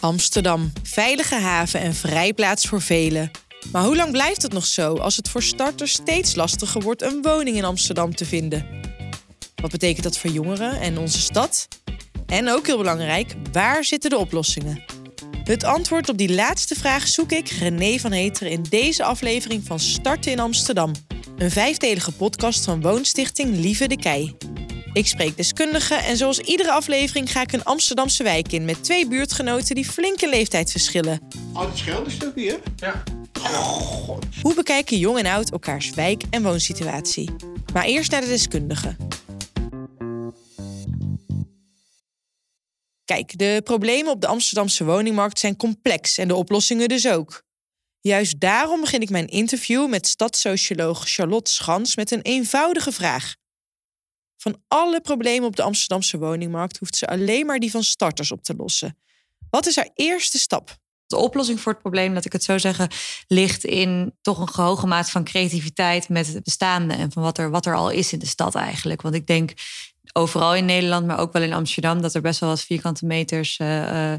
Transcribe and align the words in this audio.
Amsterdam, 0.00 0.72
veilige 0.82 1.34
haven 1.34 1.80
en 1.80 1.94
vrijplaats 1.94 2.66
voor 2.66 2.82
velen. 2.82 3.30
Maar 3.72 3.84
hoe 3.84 3.96
lang 3.96 4.10
blijft 4.10 4.42
het 4.42 4.52
nog 4.52 4.66
zo 4.66 4.94
als 4.94 5.16
het 5.16 5.28
voor 5.28 5.42
starters 5.42 5.92
steeds 5.92 6.34
lastiger 6.34 6.80
wordt 6.82 7.02
een 7.02 7.22
woning 7.22 7.56
in 7.56 7.64
Amsterdam 7.64 8.14
te 8.14 8.24
vinden? 8.24 8.66
Wat 9.54 9.70
betekent 9.70 10.02
dat 10.02 10.18
voor 10.18 10.30
jongeren 10.30 10.80
en 10.80 10.98
onze 10.98 11.20
stad? 11.20 11.68
En 12.26 12.48
ook 12.48 12.66
heel 12.66 12.78
belangrijk, 12.78 13.34
waar 13.52 13.84
zitten 13.84 14.10
de 14.10 14.18
oplossingen? 14.18 14.84
Het 15.44 15.64
antwoord 15.64 16.08
op 16.08 16.18
die 16.18 16.34
laatste 16.34 16.74
vraag 16.74 17.08
zoek 17.08 17.32
ik 17.32 17.48
René 17.48 17.98
van 17.98 18.12
Heteren 18.12 18.52
in 18.52 18.62
deze 18.62 19.04
aflevering 19.04 19.64
van 19.66 19.80
Starten 19.80 20.32
in 20.32 20.40
Amsterdam. 20.40 20.92
Een 21.36 21.50
vijfdelige 21.50 22.12
podcast 22.12 22.64
van 22.64 22.80
Woonstichting 22.80 23.56
Lieve 23.56 23.86
de 23.86 23.96
Kei. 23.96 24.36
Ik 24.96 25.06
spreek 25.06 25.36
deskundigen 25.36 26.04
en 26.04 26.16
zoals 26.16 26.38
iedere 26.38 26.72
aflevering 26.72 27.32
ga 27.32 27.42
ik 27.42 27.52
een 27.52 27.64
Amsterdamse 27.64 28.22
wijk 28.22 28.52
in 28.52 28.64
met 28.64 28.84
twee 28.84 29.08
buurtgenoten 29.08 29.74
die 29.74 29.84
flink 29.84 30.20
in 30.20 30.28
leeftijd 30.28 30.70
verschillen. 30.70 31.20
Oud 31.52 31.78
Scheldenstuk 31.78 32.34
hier? 32.34 32.60
Ja. 32.76 33.02
Hoe 34.42 34.54
bekijken 34.54 34.98
jong 34.98 35.18
en 35.18 35.26
oud 35.26 35.50
elkaars 35.50 35.90
wijk- 35.90 36.22
en 36.30 36.42
woonsituatie? 36.42 37.30
Maar 37.72 37.84
eerst 37.84 38.10
naar 38.10 38.20
de 38.20 38.26
deskundigen. 38.26 38.96
Kijk, 43.04 43.38
de 43.38 43.60
problemen 43.64 44.12
op 44.12 44.20
de 44.20 44.26
Amsterdamse 44.26 44.84
woningmarkt 44.84 45.38
zijn 45.38 45.56
complex 45.56 46.18
en 46.18 46.28
de 46.28 46.34
oplossingen 46.34 46.88
dus 46.88 47.08
ook. 47.08 47.42
Juist 48.00 48.40
daarom 48.40 48.80
begin 48.80 49.00
ik 49.00 49.10
mijn 49.10 49.28
interview 49.28 49.88
met 49.88 50.06
stadssocioloog 50.06 51.08
Charlotte 51.08 51.52
Schans 51.52 51.96
met 51.96 52.10
een 52.10 52.22
eenvoudige 52.22 52.92
vraag. 52.92 53.34
Van 54.36 54.62
alle 54.68 55.00
problemen 55.00 55.48
op 55.48 55.56
de 55.56 55.62
Amsterdamse 55.62 56.18
woningmarkt 56.18 56.78
hoeft 56.78 56.96
ze 56.96 57.06
alleen 57.06 57.46
maar 57.46 57.58
die 57.58 57.70
van 57.70 57.82
starters 57.82 58.32
op 58.32 58.42
te 58.42 58.54
lossen. 58.56 58.98
Wat 59.50 59.66
is 59.66 59.76
haar 59.76 59.90
eerste 59.94 60.38
stap? 60.38 60.76
De 61.06 61.16
oplossing 61.16 61.60
voor 61.60 61.72
het 61.72 61.80
probleem, 61.80 62.12
laat 62.12 62.24
ik 62.24 62.32
het 62.32 62.44
zo 62.44 62.58
zeggen, 62.58 62.88
ligt 63.26 63.64
in 63.64 64.14
toch 64.22 64.38
een 64.38 64.64
hoge 64.64 64.86
mate 64.86 65.10
van 65.10 65.24
creativiteit 65.24 66.08
met 66.08 66.26
het 66.26 66.42
bestaande 66.42 66.94
en 66.94 67.12
van 67.12 67.22
wat 67.22 67.38
er, 67.38 67.50
wat 67.50 67.66
er 67.66 67.74
al 67.74 67.90
is 67.90 68.12
in 68.12 68.18
de 68.18 68.26
stad 68.26 68.54
eigenlijk. 68.54 69.02
Want 69.02 69.14
ik 69.14 69.26
denk 69.26 69.52
overal 70.12 70.54
in 70.54 70.64
Nederland, 70.64 71.06
maar 71.06 71.18
ook 71.18 71.32
wel 71.32 71.42
in 71.42 71.52
Amsterdam, 71.52 72.02
dat 72.02 72.14
er 72.14 72.20
best 72.20 72.40
wel 72.40 72.48
wat 72.48 72.60
vierkante 72.60 73.06
meters 73.06 73.58
uh, 73.58 74.14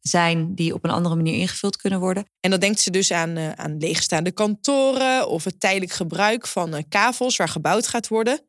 zijn 0.00 0.54
die 0.54 0.74
op 0.74 0.84
een 0.84 0.90
andere 0.90 1.16
manier 1.16 1.34
ingevuld 1.34 1.76
kunnen 1.76 2.00
worden. 2.00 2.24
En 2.40 2.50
dan 2.50 2.60
denkt 2.60 2.80
ze 2.80 2.90
dus 2.90 3.12
aan, 3.12 3.36
uh, 3.36 3.52
aan 3.52 3.78
leegstaande 3.78 4.32
kantoren 4.32 5.28
of 5.28 5.44
het 5.44 5.60
tijdelijk 5.60 5.92
gebruik 5.92 6.46
van 6.46 6.84
kavels 6.88 7.36
waar 7.36 7.48
gebouwd 7.48 7.86
gaat 7.86 8.08
worden. 8.08 8.40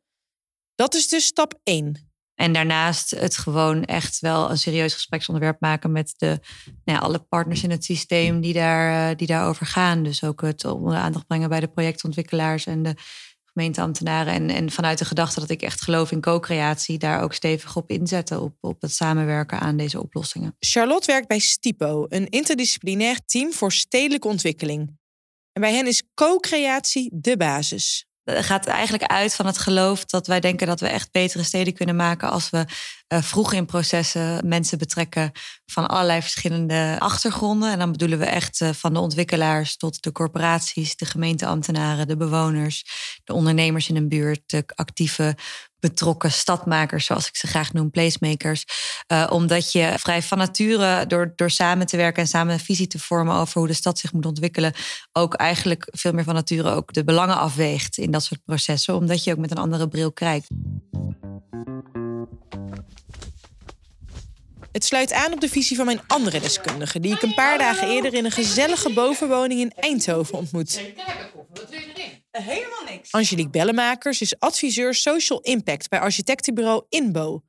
Dat 0.78 0.96
is 0.96 1.08
dus 1.08 1.26
stap 1.26 1.60
1. 1.64 2.12
En 2.36 2.54
daarnaast 2.54 3.12
het 3.12 3.38
gewoon 3.38 3.84
echt 3.84 4.20
wel 4.20 4.50
een 4.50 4.58
serieus 4.58 4.94
gespreksonderwerp 4.94 5.62
maken 5.62 5.92
met 5.92 6.14
de, 6.18 6.40
nou 6.66 6.98
ja, 6.98 6.98
alle 6.98 7.20
partners 7.20 7.64
in 7.64 7.72
het 7.72 7.84
systeem 7.84 8.42
die, 8.42 8.54
daar, 8.54 9.18
die 9.18 9.28
daarover 9.28 9.66
gaan. 9.66 10.04
Dus 10.04 10.24
ook 10.24 10.42
het 10.42 10.66
onder 10.66 10.94
de 10.94 11.00
aandacht 11.00 11.28
brengen 11.28 11.50
bij 11.50 11.60
de 11.60 11.68
projectontwikkelaars 11.68 12.66
en 12.66 12.84
de 12.84 12.96
gemeenteambtenaren. 13.46 14.34
En, 14.34 14.50
en 14.50 14.72
vanuit 14.72 14.98
de 14.98 15.06
gedachte 15.06 15.40
dat 15.40 15.50
ik 15.50 15.62
echt 15.62 15.82
geloof 15.82 16.12
in 16.12 16.22
co-creatie, 16.22 16.98
daar 16.98 17.22
ook 17.22 17.34
stevig 17.34 17.76
op 17.76 17.90
inzetten, 17.90 18.42
op, 18.42 18.56
op 18.62 18.82
het 18.82 18.94
samenwerken 18.94 19.60
aan 19.60 19.78
deze 19.78 20.02
oplossingen. 20.02 20.56
Charlotte 20.60 21.12
werkt 21.12 21.28
bij 21.28 21.40
STIPO, 21.40 22.06
een 22.10 22.30
interdisciplinair 22.30 23.20
team 23.26 23.54
voor 23.54 23.72
stedelijke 23.72 24.28
ontwikkeling. 24.28 24.98
En 25.52 25.62
bij 25.62 25.74
hen 25.74 25.88
is 25.88 26.04
co-creatie 26.14 27.10
de 27.14 27.38
basis 27.38 28.07
gaat 28.32 28.66
eigenlijk 28.66 29.04
uit 29.04 29.36
van 29.36 29.46
het 29.46 29.58
geloof 29.58 30.06
dat 30.06 30.28
wij 30.28 30.40
denken 30.40 30.68
dat 30.68 30.80
we 30.80 30.88
echt 30.88 31.12
betere 31.12 31.44
steden 31.44 31.74
kunnen 31.74 31.96
maken 31.96 32.32
als 32.32 32.50
we 32.50 32.66
uh, 33.14 33.22
vroeg 33.22 33.54
in 33.54 33.66
processen 33.66 34.48
mensen 34.48 34.78
betrekken 34.78 35.32
van 35.66 35.88
allerlei 35.88 36.22
verschillende 36.22 36.96
achtergronden. 37.00 37.72
En 37.72 37.80
dan 37.80 37.92
bedoelen 37.92 38.20
we 38.20 38.26
echt 38.26 38.62
uh, 38.62 38.70
van 38.70 38.94
de 38.94 39.00
ontwikkelaars 39.00 39.78
tot 39.78 40.04
de 40.04 40.12
corporaties, 40.12 40.96
de 40.96 41.06
gemeenteambtenaren, 41.06 42.08
de 42.08 42.18
bewoners, 42.18 42.86
de 43.24 43.34
ondernemers 43.34 43.90
in 43.90 43.96
een 43.96 44.10
buurt, 44.10 44.42
de 44.46 44.64
actieve 44.76 45.36
betrokken 45.80 46.32
stadmakers, 46.32 47.06
zoals 47.06 47.28
ik 47.28 47.36
ze 47.36 47.48
graag 47.48 47.74
noem, 47.74 47.92
placemakers. 47.92 48.66
Uh, 49.08 49.28
omdat 49.30 49.72
je 49.72 49.94
vrij 49.98 50.22
van 50.22 50.38
nature, 50.38 51.08
door, 51.08 51.34
door 51.36 51.50
samen 51.50 51.88
te 51.88 51.98
werken 51.98 52.22
en 52.22 52.28
samen 52.28 52.54
een 52.54 52.60
visie 52.60 52.88
te 52.88 53.00
vormen 53.00 53.36
over 53.36 53.60
hoe 53.60 53.68
de 53.68 53.74
stad 53.74 54.00
zich 54.00 54.14
moet 54.14 54.26
ontwikkelen, 54.26 54.74
ook 55.12 55.34
eigenlijk 55.34 55.88
veel 55.92 56.12
meer 56.12 56.24
van 56.24 56.34
nature 56.34 56.70
ook 56.70 56.94
de 56.94 57.04
belangen 57.04 57.38
afweegt 57.38 57.98
in 57.98 58.12
dat 58.12 58.24
soort 58.24 58.44
processen, 58.46 58.96
omdat 58.96 59.24
je 59.24 59.32
ook 59.32 59.38
met 59.38 59.52
een 59.52 59.58
andere 59.58 59.88
bril 59.88 60.12
kijkt. 60.12 60.48
Het 64.72 64.86
sluit 64.86 65.14
aan 65.14 65.34
op 65.34 65.42
de 65.42 65.50
visie 65.50 65.78
van 65.78 65.86
mijn 65.86 66.02
andere 66.08 66.40
deskundige, 66.40 67.00
die 67.00 67.14
ik 67.14 67.22
een 67.22 67.34
paar 67.34 67.58
dagen 67.58 67.90
eerder 67.90 68.14
in 68.14 68.26
een 68.26 68.32
gezellige 68.32 68.94
bovenwoning 68.94 69.60
in 69.60 69.72
Eindhoven 69.76 70.38
ontmoet. 70.38 70.82
Wat 71.54 71.70
wil 71.70 71.80
je 71.80 71.94
erin? 71.96 72.26
Helemaal 72.44 72.84
niks. 72.86 73.12
Angelique 73.12 73.50
Bellemakers 73.50 74.22
is 74.22 74.40
adviseur 74.40 74.96
Social 74.96 75.40
Impact 75.40 75.90
bij 75.90 76.00
architectenbureau 76.00 76.86
Inbo. 76.90 77.44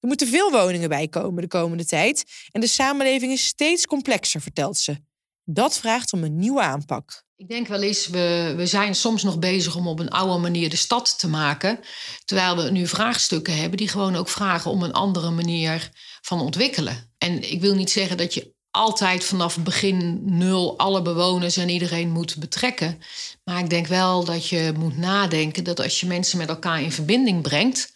Er 0.00 0.08
moeten 0.08 0.28
veel 0.28 0.50
woningen 0.50 0.88
bij 0.88 1.08
komen 1.08 1.42
de 1.42 1.48
komende 1.48 1.84
tijd 1.84 2.24
en 2.52 2.60
de 2.60 2.66
samenleving 2.66 3.32
is 3.32 3.46
steeds 3.46 3.86
complexer, 3.86 4.40
vertelt 4.40 4.78
ze. 4.78 4.96
Dat 5.44 5.78
vraagt 5.78 6.12
om 6.12 6.24
een 6.24 6.38
nieuwe 6.38 6.62
aanpak. 6.62 7.24
Ik 7.36 7.48
denk 7.48 7.66
wel 7.66 7.82
eens, 7.82 8.06
we, 8.06 8.54
we 8.56 8.66
zijn 8.66 8.94
soms 8.94 9.22
nog 9.22 9.38
bezig 9.38 9.76
om 9.76 9.88
op 9.88 9.98
een 9.98 10.10
oude 10.10 10.38
manier 10.38 10.70
de 10.70 10.76
stad 10.76 11.18
te 11.18 11.28
maken. 11.28 11.80
Terwijl 12.24 12.56
we 12.56 12.70
nu 12.70 12.86
vraagstukken 12.86 13.56
hebben 13.56 13.76
die 13.76 13.88
gewoon 13.88 14.16
ook 14.16 14.28
vragen 14.28 14.70
om 14.70 14.82
een 14.82 14.92
andere 14.92 15.30
manier 15.30 15.90
van 16.20 16.40
ontwikkelen. 16.40 17.14
En 17.18 17.50
ik 17.50 17.60
wil 17.60 17.74
niet 17.74 17.90
zeggen 17.90 18.16
dat 18.16 18.34
je 18.34 18.54
altijd 18.76 19.24
vanaf 19.24 19.58
begin 19.58 20.20
nul 20.24 20.78
alle 20.78 21.02
bewoners 21.02 21.56
en 21.56 21.68
iedereen 21.68 22.10
moet 22.10 22.36
betrekken. 22.36 23.02
Maar 23.44 23.58
ik 23.58 23.70
denk 23.70 23.86
wel 23.86 24.24
dat 24.24 24.48
je 24.48 24.72
moet 24.76 24.98
nadenken 24.98 25.64
dat 25.64 25.80
als 25.80 26.00
je 26.00 26.06
mensen 26.06 26.38
met 26.38 26.48
elkaar 26.48 26.82
in 26.82 26.92
verbinding 26.92 27.42
brengt, 27.42 27.94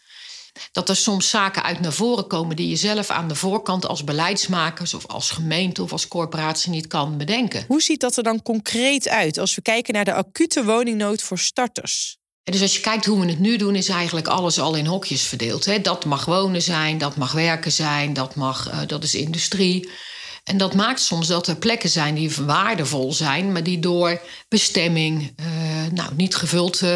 dat 0.73 0.89
er 0.89 0.97
soms 0.97 1.29
zaken 1.29 1.63
uit 1.63 1.81
naar 1.81 1.93
voren 1.93 2.27
komen 2.27 2.57
die 2.57 2.69
je 2.69 2.77
zelf 2.77 3.11
aan 3.11 3.29
de 3.29 3.35
voorkant 3.35 3.87
als 3.87 4.05
beleidsmakers 4.05 4.95
of 4.95 5.07
als 5.07 5.31
gemeente 5.31 5.83
of 5.83 5.93
als 5.93 6.09
corporatie 6.09 6.71
niet 6.71 6.87
kan 6.87 7.19
bedenken. 7.19 7.65
Hoe 7.69 7.83
ziet 7.83 8.01
dat 8.01 8.17
er 8.17 8.23
dan 8.23 8.43
concreet 8.43 9.09
uit 9.09 9.39
als 9.39 9.55
we 9.55 9.63
kijken 9.63 9.95
naar 9.95 10.05
de 10.05 10.15
acute 10.15 10.65
woningnood 10.65 11.23
voor 11.23 11.39
starters? 11.39 12.19
dus 12.45 12.63
als 12.63 12.75
je 12.75 12.81
kijkt 12.81 13.07
hoe 13.07 13.21
we 13.21 13.27
het 13.27 13.39
nu 13.39 13.57
doen, 13.57 13.75
is 13.75 13.89
eigenlijk 13.89 14.27
alles 14.27 14.61
al 14.61 14.75
in 14.75 14.87
hokjes 14.87 15.23
verdeeld. 15.23 15.65
Hè? 15.65 15.81
Dat 15.81 16.05
mag 16.05 16.25
wonen 16.25 16.63
zijn, 16.63 16.99
dat 16.99 17.17
mag 17.17 17.33
werken 17.33 17.73
zijn, 17.73 18.13
dat, 18.13 18.35
mag, 18.35 18.73
uh, 18.73 18.79
dat 18.87 19.03
is 19.03 19.15
industrie. 19.15 19.91
En 20.45 20.57
dat 20.57 20.75
maakt 20.75 21.01
soms 21.01 21.27
dat 21.27 21.47
er 21.47 21.57
plekken 21.57 21.89
zijn 21.89 22.15
die 22.15 22.35
waardevol 22.47 23.13
zijn, 23.13 23.53
maar 23.53 23.63
die 23.63 23.79
door 23.79 24.21
bestemming 24.49 25.33
uh, 25.41 25.47
nou, 25.93 26.11
niet 26.17 26.35
gevuld 26.35 26.81
uh, 26.83 26.91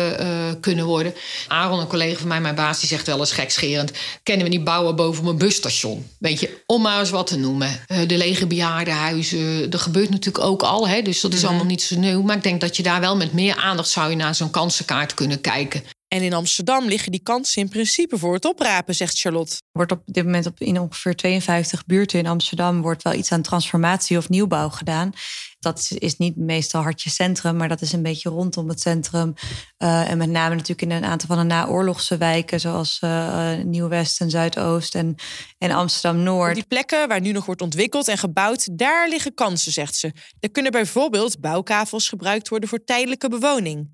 kunnen 0.60 0.84
worden. 0.84 1.14
Aaron, 1.48 1.78
een 1.78 1.86
collega 1.86 2.18
van 2.18 2.28
mij, 2.28 2.40
mijn 2.40 2.54
baas, 2.54 2.80
die 2.80 2.88
zegt 2.88 3.06
wel 3.06 3.18
eens 3.18 3.32
gekscherend: 3.32 3.92
kennen 4.22 4.46
we 4.46 4.52
niet 4.52 4.64
bouwen 4.64 4.96
boven 4.96 5.26
een 5.26 5.38
busstation? 5.38 6.06
Weet 6.18 6.40
je, 6.40 6.62
om 6.66 6.82
maar 6.82 7.00
eens 7.00 7.10
wat 7.10 7.26
te 7.26 7.36
noemen. 7.36 7.80
de 8.06 8.16
lege 8.16 8.46
bejaardenhuizen, 8.46 9.70
dat 9.70 9.80
gebeurt 9.80 10.10
natuurlijk 10.10 10.44
ook 10.44 10.62
al, 10.62 10.88
hè, 10.88 11.02
dus 11.02 11.20
dat 11.20 11.32
is 11.32 11.38
mhm. 11.38 11.48
allemaal 11.48 11.66
niet 11.66 11.82
zo 11.82 11.98
nieuw. 11.98 12.22
Maar 12.22 12.36
ik 12.36 12.42
denk 12.42 12.60
dat 12.60 12.76
je 12.76 12.82
daar 12.82 13.00
wel 13.00 13.16
met 13.16 13.32
meer 13.32 13.56
aandacht 13.56 13.88
zou 13.88 14.10
je 14.10 14.16
naar 14.16 14.34
zo'n 14.34 14.50
kansenkaart 14.50 15.14
kunnen 15.14 15.40
kijken. 15.40 15.84
En 16.14 16.22
in 16.22 16.32
Amsterdam 16.32 16.88
liggen 16.88 17.10
die 17.10 17.22
kansen 17.22 17.62
in 17.62 17.68
principe 17.68 18.18
voor 18.18 18.34
het 18.34 18.44
oprapen, 18.44 18.94
zegt 18.94 19.18
Charlotte. 19.18 19.62
Wordt 19.72 19.92
op 19.92 20.02
dit 20.06 20.24
moment 20.24 20.46
op, 20.46 20.60
in 20.60 20.80
ongeveer 20.80 21.16
52 21.16 21.86
buurten 21.86 22.18
in 22.18 22.26
Amsterdam 22.26 22.82
wordt 22.82 23.02
wel 23.02 23.12
iets 23.12 23.32
aan 23.32 23.42
transformatie 23.42 24.16
of 24.16 24.28
nieuwbouw 24.28 24.68
gedaan. 24.68 25.12
Dat 25.58 25.90
is 25.98 26.16
niet 26.16 26.36
meestal 26.36 26.82
hartje 26.82 27.10
centrum, 27.10 27.56
maar 27.56 27.68
dat 27.68 27.80
is 27.80 27.92
een 27.92 28.02
beetje 28.02 28.28
rondom 28.28 28.68
het 28.68 28.80
centrum. 28.80 29.34
Uh, 29.78 30.10
en 30.10 30.18
met 30.18 30.30
name 30.30 30.54
natuurlijk 30.54 30.82
in 30.82 30.90
een 30.90 31.04
aantal 31.04 31.28
van 31.28 31.38
de 31.38 31.54
naoorlogse 31.54 32.16
wijken, 32.16 32.60
zoals 32.60 33.00
uh, 33.04 33.52
Nieuw-West 33.64 34.20
en 34.20 34.30
Zuidoost 34.30 34.94
en, 34.94 35.14
en 35.58 35.70
Amsterdam-Noord. 35.70 36.54
Die 36.54 36.66
plekken 36.68 37.08
waar 37.08 37.20
nu 37.20 37.32
nog 37.32 37.46
wordt 37.46 37.62
ontwikkeld 37.62 38.08
en 38.08 38.18
gebouwd, 38.18 38.78
daar 38.78 39.08
liggen 39.08 39.34
kansen, 39.34 39.72
zegt 39.72 39.94
ze. 39.94 40.12
Er 40.40 40.50
kunnen 40.50 40.72
bijvoorbeeld 40.72 41.40
bouwkavels 41.40 42.08
gebruikt 42.08 42.48
worden 42.48 42.68
voor 42.68 42.84
tijdelijke 42.84 43.28
bewoning. 43.28 43.88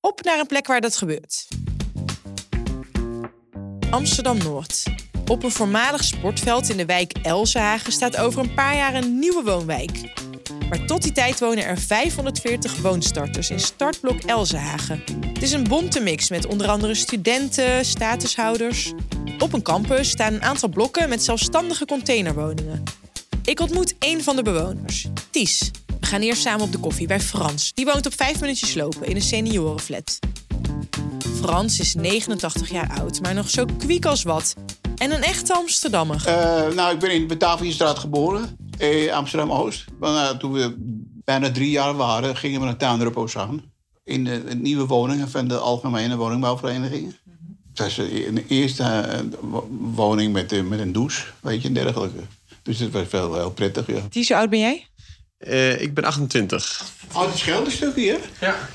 Op 0.00 0.22
naar 0.22 0.38
een 0.38 0.46
plek 0.46 0.66
waar 0.66 0.80
dat 0.80 0.96
gebeurt. 0.96 1.46
Amsterdam-Noord. 3.94 4.82
Op 5.26 5.42
een 5.42 5.50
voormalig 5.50 6.04
sportveld 6.04 6.68
in 6.68 6.76
de 6.76 6.86
wijk 6.86 7.12
Elsenhagen 7.22 7.92
staat 7.92 8.16
over 8.16 8.40
een 8.40 8.54
paar 8.54 8.76
jaar 8.76 8.94
een 8.94 9.18
nieuwe 9.18 9.42
woonwijk. 9.42 10.12
Maar 10.68 10.86
tot 10.86 11.02
die 11.02 11.12
tijd 11.12 11.40
wonen 11.40 11.64
er 11.64 11.78
540 11.78 12.76
woonstarters 12.76 13.50
in 13.50 13.60
startblok 13.60 14.20
Elsenhagen. 14.20 15.02
Het 15.32 15.42
is 15.42 15.52
een 15.52 15.68
bonte 15.68 16.00
mix 16.00 16.30
met 16.30 16.46
onder 16.46 16.68
andere 16.68 16.94
studenten, 16.94 17.84
statushouders. 17.84 18.92
Op 19.38 19.52
een 19.52 19.62
campus 19.62 20.10
staan 20.10 20.32
een 20.32 20.42
aantal 20.42 20.68
blokken 20.68 21.08
met 21.08 21.24
zelfstandige 21.24 21.84
containerwoningen. 21.84 22.82
Ik 23.44 23.60
ontmoet 23.60 23.94
één 23.98 24.22
van 24.22 24.36
de 24.36 24.42
bewoners, 24.42 25.06
Ties. 25.30 25.70
We 26.00 26.06
gaan 26.06 26.20
eerst 26.20 26.42
samen 26.42 26.64
op 26.64 26.72
de 26.72 26.78
koffie 26.78 27.06
bij 27.06 27.20
Frans. 27.20 27.72
Die 27.74 27.84
woont 27.84 28.06
op 28.06 28.14
vijf 28.16 28.40
minuutjes 28.40 28.74
lopen 28.74 29.06
in 29.06 29.16
een 29.16 29.22
seniorenflat. 29.22 30.18
Frans 31.44 31.78
is 31.80 31.94
89 31.94 32.70
jaar 32.70 32.90
oud, 32.98 33.20
maar 33.20 33.34
nog 33.34 33.50
zo 33.50 33.64
kwiek 33.78 34.06
als 34.06 34.22
wat. 34.22 34.54
En 34.96 35.10
een 35.10 35.22
echte 35.22 35.54
Amsterdammer. 35.54 36.24
Uh, 36.28 36.74
nou, 36.74 36.94
ik 36.94 36.98
ben 36.98 37.10
in 37.10 37.26
Bataviastraat 37.26 37.98
geboren, 37.98 38.56
in 38.78 39.12
Amsterdam-Oost. 39.12 39.84
Uh, 40.00 40.30
toen 40.30 40.52
we 40.52 40.74
bijna 41.24 41.50
drie 41.50 41.70
jaar 41.70 41.96
waren, 41.96 42.36
gingen 42.36 42.60
we 42.60 42.66
naar 42.66 42.76
Tuindorp 42.76 43.36
aan. 43.36 43.62
In 44.04 44.24
de, 44.24 44.42
nieuwe 44.56 44.86
woningen 44.86 45.30
van 45.30 45.48
de 45.48 45.56
Algemene 45.56 46.16
Woningbouwvereniging. 46.16 47.14
Dat 47.72 47.86
is 47.86 47.96
een 47.96 48.44
eerste 48.48 48.82
uh, 48.82 49.58
woning 49.94 50.32
met, 50.32 50.68
met 50.68 50.78
een 50.78 50.92
douche, 50.92 51.24
weet 51.40 51.62
je, 51.62 51.68
en 51.68 51.74
dergelijke. 51.74 52.20
Dus 52.62 52.78
dat 52.78 52.90
was 52.90 53.08
wel 53.10 53.34
heel 53.34 53.50
prettig, 53.50 53.86
ja. 53.86 54.00
Die 54.08 54.24
zo 54.24 54.34
oud 54.34 54.50
ben 54.50 54.58
jij? 54.58 54.86
Uh, 55.38 55.80
ik 55.80 55.94
ben 55.94 56.04
28. 56.04 56.84
Oh, 57.12 57.26
het 57.26 57.38
scheldenstukje, 57.38 58.10
hè? 58.10 58.46
Ja. 58.46 58.68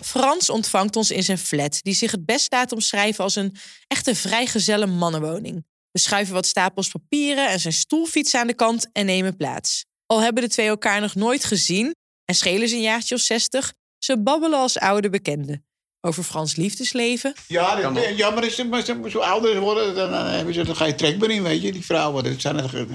Frans 0.00 0.50
ontvangt 0.50 0.96
ons 0.96 1.10
in 1.10 1.22
zijn 1.22 1.38
flat, 1.38 1.78
die 1.82 1.94
zich 1.94 2.10
het 2.10 2.24
best 2.24 2.52
laat 2.52 2.72
omschrijven 2.72 3.24
als 3.24 3.36
een 3.36 3.56
echte 3.86 4.14
vrijgezelle 4.14 4.86
mannenwoning. 4.86 5.64
We 5.90 5.98
schuiven 5.98 6.34
wat 6.34 6.46
stapels 6.46 6.88
papieren 6.88 7.48
en 7.48 7.60
zijn 7.60 7.72
stoelfiets 7.72 8.34
aan 8.34 8.46
de 8.46 8.54
kant 8.54 8.88
en 8.92 9.06
nemen 9.06 9.36
plaats. 9.36 9.84
Al 10.06 10.20
hebben 10.20 10.42
de 10.42 10.48
twee 10.48 10.66
elkaar 10.66 11.00
nog 11.00 11.14
nooit 11.14 11.44
gezien 11.44 11.94
en 12.24 12.34
schelen 12.34 12.68
ze 12.68 12.74
een 12.74 12.80
jaartje 12.80 13.14
of 13.14 13.20
zestig, 13.20 13.72
ze 13.98 14.22
babbelen 14.22 14.58
als 14.58 14.78
oude 14.78 15.10
bekenden. 15.10 15.64
Over 16.00 16.22
Frans 16.22 16.56
liefdesleven. 16.56 17.34
Ja, 17.46 17.92
dat, 17.92 18.16
ja 18.16 18.30
maar 18.30 18.42
als 18.42 18.54
ze 18.54 19.06
zo 19.10 19.18
ouder 19.18 19.60
worden, 19.60 19.94
dan, 19.94 20.10
dan, 20.10 20.64
dan 20.64 20.76
ga 20.76 20.84
je 20.84 20.94
trekbaar 20.94 21.30
in, 21.30 21.42
weet 21.42 21.62
je. 21.62 21.72
Die 21.72 21.84
vrouwen, 21.84 22.24
dat 22.24 22.40
zijn 22.40 22.56
er... 22.56 22.86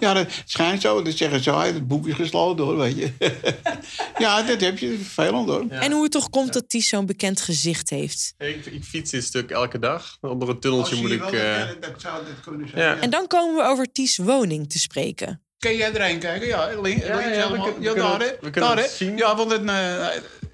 Ja, 0.00 0.14
dat 0.14 0.26
schijnt 0.44 0.80
zo. 0.80 1.02
Dat 1.02 1.16
zeggen 1.16 1.42
ze, 1.42 1.50
het 1.50 1.88
boek 1.88 2.06
is 2.06 2.14
gesloten 2.14 2.64
hoor, 2.64 2.76
weet 2.76 2.96
je. 2.96 3.12
ja, 4.18 4.42
dat 4.42 4.60
heb 4.60 4.78
je 4.78 4.98
vervelend 5.02 5.48
hoor. 5.48 5.66
En 5.68 5.92
hoe 5.92 6.02
het 6.02 6.12
toch 6.12 6.30
komt 6.30 6.52
dat 6.52 6.68
Ties 6.68 6.88
zo'n 6.88 7.06
bekend 7.06 7.40
gezicht 7.40 7.90
heeft. 7.90 8.34
Ik, 8.38 8.66
ik, 8.66 8.84
fiets 8.84 9.10
dit 9.10 9.24
stuk 9.24 9.50
elke 9.50 9.78
dag. 9.78 10.18
Onder 10.20 10.48
een 10.48 10.60
tunneltje 10.60 10.94
oh, 10.94 11.00
moet 11.00 11.10
ik... 11.10 11.32
Uh... 11.32 11.58
Dat, 11.80 12.00
zou 12.00 12.24
dit 12.24 12.40
kunnen 12.40 12.68
zijn. 12.68 12.82
Ja. 12.82 13.00
En 13.00 13.10
dan 13.10 13.26
komen 13.26 13.56
we 13.56 13.62
over 13.62 13.92
Ties 13.92 14.16
woning 14.16 14.70
te 14.70 14.78
spreken. 14.78 15.42
Kun 15.58 15.76
jij 15.76 15.94
erheen 15.94 16.18
kijken? 16.18 16.48
Ja, 16.48 16.80
links, 16.80 17.06
ja, 17.06 17.16
links 17.16 17.36
ja, 17.36 17.50
we, 17.50 17.76
ja, 17.80 17.94
daar, 17.94 18.20
hè? 18.20 18.26
We 18.40 18.50
daar, 18.50 18.76
het 18.76 18.90
zien. 18.90 19.16
Ja, 19.16 19.36
want 19.36 19.50
het, 19.50 19.62
uh, 19.62 20.06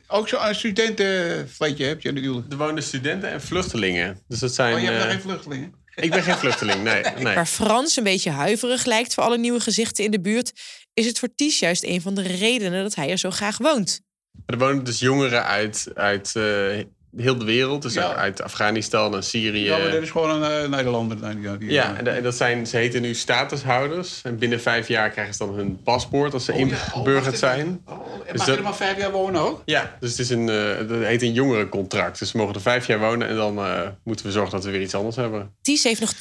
ook 0.07 0.29
zo'n 0.29 0.55
studentenflatje 0.55 1.85
heb 1.85 2.03
je 2.03 2.13
natuurlijk. 2.13 2.53
Er 2.53 2.57
wonen 2.57 2.83
studenten 2.83 3.31
en 3.31 3.41
vluchtelingen. 3.41 4.19
Dus 4.29 4.39
dat 4.39 4.55
zijn... 4.55 4.75
Oh, 4.75 4.81
je 4.81 4.87
hebt 4.87 5.05
uh, 5.05 5.11
geen 5.11 5.21
vluchtelingen? 5.21 5.75
Ik 5.97 6.11
ben 6.11 6.23
geen 6.23 6.37
vluchteling, 6.37 6.83
nee, 6.83 7.03
nee. 7.25 7.35
Waar 7.35 7.47
Frans 7.47 7.97
een 7.97 8.05
beetje 8.05 8.31
huiverig 8.31 8.85
lijkt 8.85 9.15
voor 9.15 9.25
alle 9.25 9.39
nieuwe 9.39 9.61
gezichten 9.61 10.05
in 10.05 10.11
de 10.11 10.21
buurt, 10.21 10.53
is 10.95 11.07
het 11.07 11.19
voor 11.19 11.35
Ties 11.35 11.59
juist 11.59 11.85
een 11.85 12.01
van 12.01 12.15
de 12.15 12.23
redenen 12.23 12.83
dat 12.83 12.95
hij 12.95 13.11
er 13.11 13.19
zo 13.19 13.31
graag 13.31 13.59
woont. 13.59 14.01
Er 14.47 14.59
wonen 14.59 14.85
dus 14.85 14.99
jongeren 14.99 15.45
uit, 15.45 15.91
uit 15.95 16.35
uh, 16.37 16.83
heel 17.17 17.39
de 17.39 17.45
wereld. 17.45 17.83
Dus 17.83 17.99
uit 17.99 18.43
Afghanistan 18.43 19.15
en 19.15 19.23
Syrië. 19.23 19.65
Ja, 19.65 19.79
maar 19.79 19.91
dat 19.91 20.03
is 20.03 20.11
gewoon 20.11 20.43
een 20.43 20.63
uh, 20.63 20.69
Nederlander. 20.69 21.41
Ja, 21.41 21.57
die, 21.57 21.71
ja 21.71 21.97
en, 21.97 22.23
dat 22.23 22.37
zijn, 22.37 22.67
ze 22.67 22.77
heten 22.77 23.03
nu 23.03 23.15
statushouders. 23.15 24.21
En 24.23 24.39
binnen 24.39 24.61
vijf 24.61 24.89
jaar 24.89 25.11
krijgen 25.11 25.35
ze 25.35 25.47
dan 25.47 25.55
hun 25.55 25.83
paspoort 25.83 26.33
als 26.33 26.45
ze 26.45 26.53
oh, 26.53 26.59
ingeburgerd 26.59 27.35
oh, 27.35 27.41
zijn. 27.41 27.81
Oh, 27.87 27.99
dus 28.31 28.39
mag 28.39 28.47
je 28.47 28.53
er 28.53 28.63
maar 28.63 28.77
vijf 28.77 28.99
jaar 28.99 29.11
wonen 29.11 29.41
ook? 29.41 29.63
Ja, 29.65 29.97
dus 30.01 30.11
het, 30.11 30.19
is 30.19 30.31
een, 30.31 30.49
uh, 30.49 30.89
dat 30.89 31.03
heet 31.03 31.23
een 31.23 31.33
jongerencontract. 31.33 32.19
Dus 32.19 32.31
ze 32.31 32.37
mogen 32.37 32.55
er 32.55 32.61
vijf 32.61 32.87
jaar 32.87 32.99
wonen 32.99 33.29
en 33.29 33.37
dan 33.37 33.59
uh, 33.59 33.81
moeten 34.03 34.27
we 34.27 34.33
zorgen 34.33 34.53
dat 34.53 34.65
we 34.65 34.71
weer 34.71 34.83
iets 34.83 34.95
anders 34.95 35.17
hebben. 35.17 35.51
Ties 35.63 35.83
heeft 35.83 36.01
nog 36.01 36.15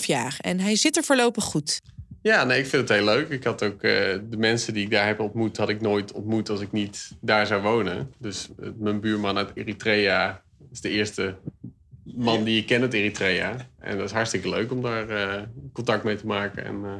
2,5 0.00 0.06
jaar 0.06 0.36
en 0.40 0.60
hij 0.60 0.76
zit 0.76 0.96
er 0.96 1.04
voorlopig 1.04 1.44
goed. 1.44 1.80
Ja, 2.28 2.44
nee, 2.44 2.58
ik 2.58 2.66
vind 2.66 2.88
het 2.88 2.98
heel 2.98 3.06
leuk. 3.06 3.28
Ik 3.28 3.44
had 3.44 3.62
ook 3.62 3.80
de 3.80 4.36
mensen 4.36 4.74
die 4.74 4.84
ik 4.84 4.90
daar 4.90 5.06
heb 5.06 5.20
ontmoet, 5.20 5.56
had 5.56 5.68
ik 5.68 5.80
nooit 5.80 6.12
ontmoet 6.12 6.48
als 6.50 6.60
ik 6.60 6.72
niet 6.72 7.10
daar 7.20 7.46
zou 7.46 7.62
wonen. 7.62 8.12
Dus 8.18 8.48
mijn 8.78 9.00
buurman 9.00 9.36
uit 9.36 9.50
Eritrea 9.54 10.42
is 10.72 10.80
de 10.80 10.88
eerste 10.88 11.34
man 12.14 12.44
die 12.44 12.54
je 12.54 12.64
kent 12.64 12.82
uit 12.82 12.94
Eritrea. 12.94 13.56
En 13.78 13.96
dat 13.96 14.06
is 14.06 14.12
hartstikke 14.12 14.48
leuk 14.48 14.72
om 14.72 14.82
daar 14.82 15.10
uh, 15.10 15.42
contact 15.72 16.04
mee 16.04 16.16
te 16.16 16.26
maken 16.26 16.64
en 16.64 16.80
uh, 16.84 16.90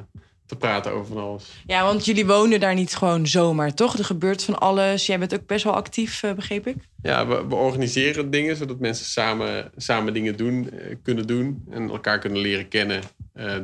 te 0.46 0.56
praten 0.56 0.92
over 0.92 1.06
van 1.06 1.22
alles. 1.22 1.62
Ja, 1.66 1.84
want 1.84 2.04
jullie 2.04 2.26
wonen 2.26 2.60
daar 2.60 2.74
niet 2.74 2.96
gewoon 2.96 3.26
zomaar, 3.26 3.74
toch? 3.74 3.98
Er 3.98 4.04
gebeurt 4.04 4.44
van 4.44 4.58
alles. 4.58 5.06
Jij 5.06 5.18
bent 5.18 5.34
ook 5.34 5.46
best 5.46 5.64
wel 5.64 5.74
actief, 5.74 6.22
uh, 6.22 6.32
begreep 6.32 6.66
ik? 6.66 6.76
Ja, 7.02 7.26
we, 7.26 7.46
we, 7.46 7.54
organiseren 7.54 8.30
dingen 8.30 8.56
zodat 8.56 8.78
mensen 8.78 9.06
samen, 9.06 9.70
samen 9.76 10.12
dingen 10.12 10.36
doen, 10.36 10.70
kunnen 11.02 11.26
doen. 11.26 11.64
En 11.70 11.90
elkaar 11.90 12.18
kunnen 12.18 12.40
leren 12.40 12.68
kennen 12.68 13.02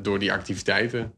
door 0.03 0.19
die 0.19 0.33
activiteiten. 0.33 1.13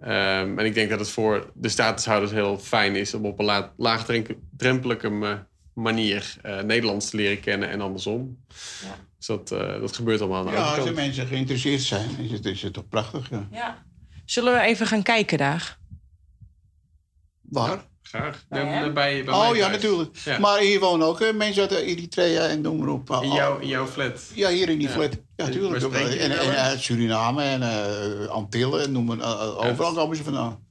Um, 0.00 0.58
en 0.58 0.64
ik 0.64 0.74
denk 0.74 0.90
dat 0.90 0.98
het 0.98 1.10
voor 1.10 1.50
de 1.54 1.68
statushouders 1.68 2.32
heel 2.32 2.58
fijn 2.58 2.96
is 2.96 3.14
om 3.14 3.26
op 3.26 3.38
een 3.38 3.44
la 3.44 3.72
laagdrempelige 3.76 5.44
manier 5.72 6.36
uh, 6.42 6.60
Nederlands 6.60 7.10
te 7.10 7.16
leren 7.16 7.40
kennen 7.40 7.68
en 7.70 7.80
andersom. 7.80 8.44
Ja. 8.82 8.96
Dus 9.16 9.26
dat, 9.26 9.50
uh, 9.52 9.80
dat 9.80 9.96
gebeurt 9.96 10.20
allemaal 10.20 10.38
aan 10.38 10.46
de 10.46 10.52
Ja, 10.52 10.74
als 10.74 10.84
de 10.84 10.92
mensen 10.92 11.26
geïnteresseerd 11.26 11.80
zijn, 11.80 12.18
is 12.18 12.30
het, 12.30 12.44
is 12.44 12.62
het 12.62 12.72
toch 12.72 12.88
prachtig. 12.88 13.30
Ja. 13.30 13.48
ja. 13.50 13.84
Zullen 14.24 14.52
we 14.52 14.60
even 14.60 14.86
gaan 14.86 15.02
kijken 15.02 15.38
daar? 15.38 15.78
Waar? 17.40 17.84
Graag. 18.08 18.44
bij, 18.48 18.92
bij 18.92 19.24
oh 19.28 19.56
ja, 19.56 19.68
natuurlijk. 19.68 20.16
Ja. 20.24 20.38
Maar 20.38 20.58
hier 20.58 20.80
wonen 20.80 21.06
ook 21.06 21.32
mensen 21.32 21.62
uit 21.62 21.70
Eritrea 21.70 22.46
en 22.46 22.60
noem 22.60 22.78
maar 22.78 22.88
op. 22.88 23.10
In, 23.22 23.32
jou, 23.32 23.62
in 23.62 23.68
jouw 23.68 23.86
flat? 23.86 24.20
Ja, 24.34 24.48
hier 24.48 24.68
in 24.68 24.78
die 24.78 24.88
flat. 24.88 25.12
Ja, 25.36 25.46
natuurlijk. 25.46 25.82
En, 25.94 26.38
en, 26.38 26.56
en, 26.56 26.80
Suriname 26.80 27.42
en 27.42 27.60
uh, 27.60 28.28
Antillen, 28.28 28.92
noem 28.92 29.04
maar, 29.04 29.16
uh, 29.16 29.58
overal 29.58 29.92
komen 29.92 30.16
ze 30.16 30.22
vandaan. 30.22 30.64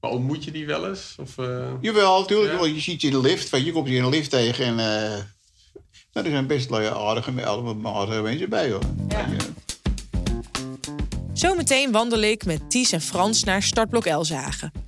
Maar 0.00 0.10
ontmoet 0.10 0.44
je 0.44 0.50
die 0.50 0.66
wel 0.66 0.88
eens? 0.88 1.16
Of, 1.20 1.36
uh... 1.36 1.70
Jawel, 1.80 2.20
natuurlijk. 2.20 2.64
Je 2.64 2.80
ziet 2.80 3.00
je 3.00 3.06
in 3.06 3.12
de 3.12 3.20
lift. 3.20 3.50
Je 3.50 3.72
komt 3.72 3.88
hier 3.88 3.96
in 3.96 4.04
de 4.04 4.10
lift 4.10 4.30
tegen 4.30 4.64
en... 4.64 4.72
Uh, 4.72 5.22
nou, 6.12 6.26
er 6.26 6.30
zijn 6.30 6.46
best 6.46 6.72
aardige, 6.72 7.46
aardige 7.46 8.22
mensen 8.22 8.48
bij, 8.48 8.70
hoor. 8.70 8.82
Ja. 9.08 9.26
Zometeen 11.32 11.92
wandel 11.92 12.20
ik 12.20 12.44
met 12.44 12.70
Ties 12.70 12.92
en 12.92 13.00
Frans 13.00 13.44
naar 13.44 13.62
startblok 13.62 14.04
Elzagen. 14.04 14.85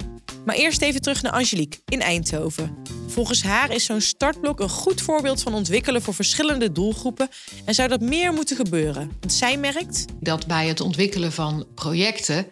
Maar 0.49 0.57
eerst 0.57 0.83
even 0.83 1.03
terug 1.03 1.23
naar 1.23 1.33
Angelique 1.33 1.81
in 1.85 2.01
Eindhoven. 2.01 2.77
Volgens 3.07 3.43
haar 3.43 3.71
is 3.71 3.85
zo'n 3.85 4.01
startblok 4.01 4.61
een 4.61 4.69
goed 4.69 5.01
voorbeeld 5.01 5.43
van 5.43 5.55
ontwikkelen 5.55 6.03
voor 6.03 6.15
verschillende 6.15 6.73
doelgroepen 6.73 7.29
en 7.65 7.75
zou 7.75 7.89
dat 7.89 8.01
meer 8.01 8.33
moeten 8.33 8.57
gebeuren. 8.57 9.11
Want 9.21 9.33
zij 9.33 9.57
merkt 9.57 10.05
dat 10.21 10.47
bij 10.47 10.67
het 10.67 10.81
ontwikkelen 10.81 11.33
van 11.33 11.67
projecten 11.75 12.47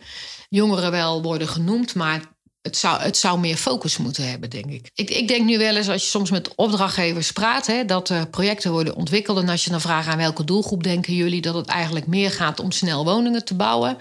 jongeren 0.49 0.91
wel 0.91 1.23
worden 1.23 1.49
genoemd, 1.49 1.95
maar 1.95 2.21
het 2.67 2.77
zou, 2.77 3.01
het 3.01 3.17
zou 3.17 3.39
meer 3.39 3.57
focus 3.57 3.97
moeten 3.97 4.29
hebben, 4.29 4.51
denk 4.51 4.71
ik. 4.71 4.91
ik. 4.95 5.11
Ik 5.11 5.29
denk 5.29 5.45
nu 5.45 5.59
wel 5.59 5.77
eens, 5.77 5.89
als 5.89 6.03
je 6.03 6.09
soms 6.09 6.31
met 6.31 6.55
opdrachtgevers 6.55 7.33
praat, 7.33 7.67
hè, 7.67 7.85
dat 7.85 8.09
er 8.09 8.29
projecten 8.29 8.71
worden 8.71 8.97
ontwikkeld. 8.97 9.39
En 9.39 9.49
als 9.49 9.65
je 9.65 9.71
dan 9.71 9.81
vraagt 9.81 10.09
aan 10.09 10.19
welke 10.19 10.45
doelgroep 10.45 10.83
denken 10.83 11.15
jullie, 11.15 11.41
dat 11.41 11.55
het 11.55 11.67
eigenlijk 11.67 12.07
meer 12.07 12.31
gaat 12.31 12.61
om 12.61 12.71
snel 12.71 13.05
woningen 13.05 13.45
te 13.45 13.55
bouwen. 13.55 13.97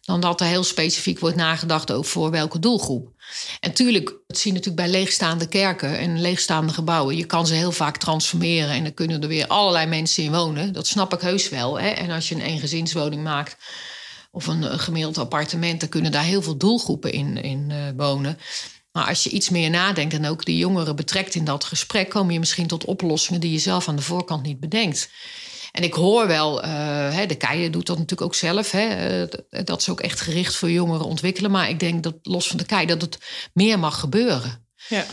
Dan 0.00 0.20
dat 0.20 0.40
er 0.40 0.46
heel 0.46 0.64
specifiek 0.64 1.18
wordt 1.18 1.36
nagedacht 1.36 1.92
over 1.92 2.10
voor 2.10 2.30
welke 2.30 2.58
doelgroep. 2.58 3.15
En 3.60 3.72
tuurlijk, 3.72 4.14
dat 4.26 4.38
zie 4.38 4.52
je 4.52 4.58
natuurlijk 4.58 4.88
bij 4.88 4.98
leegstaande 4.98 5.48
kerken 5.48 5.98
en 5.98 6.20
leegstaande 6.20 6.72
gebouwen. 6.72 7.16
Je 7.16 7.24
kan 7.24 7.46
ze 7.46 7.54
heel 7.54 7.72
vaak 7.72 7.96
transformeren 7.96 8.70
en 8.70 8.82
dan 8.82 8.94
kunnen 8.94 9.22
er 9.22 9.28
weer 9.28 9.46
allerlei 9.46 9.86
mensen 9.86 10.22
in 10.22 10.32
wonen. 10.32 10.72
Dat 10.72 10.86
snap 10.86 11.12
ik 11.12 11.20
heus 11.20 11.48
wel. 11.48 11.80
Hè. 11.80 11.88
En 11.88 12.10
als 12.10 12.28
je 12.28 12.34
een 12.34 12.40
eengezinswoning 12.40 13.22
maakt 13.22 13.56
of 14.30 14.46
een, 14.46 14.78
gemiddeld 14.78 15.18
appartement, 15.18 15.80
dan 15.80 15.88
kunnen 15.88 16.12
daar 16.12 16.24
heel 16.24 16.42
veel 16.42 16.56
doelgroepen 16.56 17.12
in, 17.12 17.42
in 17.42 17.70
uh, 17.70 17.76
wonen. 17.96 18.38
Maar 18.92 19.06
als 19.06 19.22
je 19.22 19.30
iets 19.30 19.48
meer 19.48 19.70
nadenkt 19.70 20.14
en 20.14 20.26
ook 20.26 20.44
de 20.44 20.56
jongeren 20.56 20.96
betrekt 20.96 21.34
in 21.34 21.44
dat 21.44 21.64
gesprek, 21.64 22.08
kom 22.08 22.30
je 22.30 22.38
misschien 22.38 22.66
tot 22.66 22.84
oplossingen 22.84 23.40
die 23.40 23.52
je 23.52 23.58
zelf 23.58 23.88
aan 23.88 23.96
de 23.96 24.02
voorkant 24.02 24.42
niet 24.42 24.60
bedenkt. 24.60 25.10
En 25.76 25.82
ik 25.82 25.94
hoor 25.94 26.26
wel, 26.26 26.64
uh, 26.64 27.26
de 27.26 27.34
Keijer 27.34 27.70
doet 27.70 27.86
dat 27.86 27.96
natuurlijk 27.96 28.28
ook 28.28 28.34
zelf, 28.34 28.70
hè, 28.70 28.86
eh, 29.20 29.64
dat 29.64 29.82
ze 29.82 29.90
ook 29.90 30.00
echt 30.00 30.20
gericht 30.20 30.54
voor 30.54 30.70
jongeren 30.70 31.06
ontwikkelen. 31.06 31.50
Maar 31.50 31.68
ik 31.68 31.80
denk 31.80 32.02
dat 32.02 32.14
los 32.22 32.48
van 32.48 32.56
de 32.56 32.64
Keijer 32.64 32.86
dat 32.86 33.00
het 33.00 33.18
meer 33.52 33.78
mag 33.78 34.00
gebeuren. 34.00 34.66
Ja. 34.88 35.06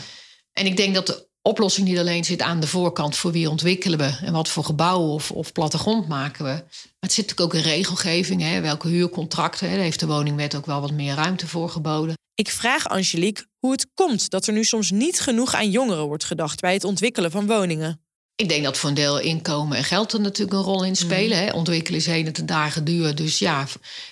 En 0.52 0.66
ik 0.66 0.76
denk 0.76 0.94
dat 0.94 1.06
de 1.06 1.28
oplossing 1.42 1.88
niet 1.88 1.98
alleen 1.98 2.24
zit 2.24 2.42
aan 2.42 2.60
de 2.60 2.66
voorkant 2.66 3.16
voor 3.16 3.32
wie 3.32 3.50
ontwikkelen 3.50 3.98
we 3.98 4.18
en 4.22 4.32
wat 4.32 4.48
voor 4.48 4.64
gebouwen 4.64 5.12
of, 5.12 5.30
of 5.30 5.52
plattegrond 5.52 6.08
maken 6.08 6.44
we. 6.44 6.50
Maar 6.50 6.64
het 7.00 7.12
zit 7.12 7.28
natuurlijk 7.28 7.54
ook 7.56 7.64
in 7.64 7.70
regelgeving. 7.70 8.42
Hè, 8.42 8.60
welke 8.60 8.88
huurcontracten. 8.88 9.68
Hè, 9.68 9.74
daar 9.74 9.84
heeft 9.84 10.00
de 10.00 10.06
woningwet 10.06 10.54
ook 10.54 10.66
wel 10.66 10.80
wat 10.80 10.92
meer 10.92 11.14
ruimte 11.14 11.46
voor 11.46 11.68
geboden. 11.68 12.14
Ik 12.34 12.50
vraag 12.50 12.88
Angelique 12.88 13.46
hoe 13.58 13.72
het 13.72 13.86
komt 13.94 14.30
dat 14.30 14.46
er 14.46 14.52
nu 14.52 14.64
soms 14.64 14.90
niet 14.90 15.20
genoeg 15.20 15.54
aan 15.54 15.70
jongeren 15.70 16.06
wordt 16.06 16.24
gedacht 16.24 16.60
bij 16.60 16.72
het 16.72 16.84
ontwikkelen 16.84 17.30
van 17.30 17.46
woningen. 17.46 18.03
Ik 18.36 18.48
denk 18.48 18.64
dat 18.64 18.76
voor 18.76 18.88
een 18.88 18.94
deel 18.94 19.18
inkomen 19.18 19.76
en 19.76 19.84
geld 19.84 20.12
er 20.12 20.20
natuurlijk 20.20 20.56
een 20.56 20.64
rol 20.64 20.84
in 20.84 20.96
spelen. 20.96 21.38
Mm. 21.38 21.44
Hè. 21.44 21.52
Ontwikkelen 21.52 22.00
is 22.00 22.06
heen 22.06 22.32
ten 22.32 22.46
dagen 22.46 22.84
duur. 22.84 23.14
Dus 23.14 23.38
ja, 23.38 23.66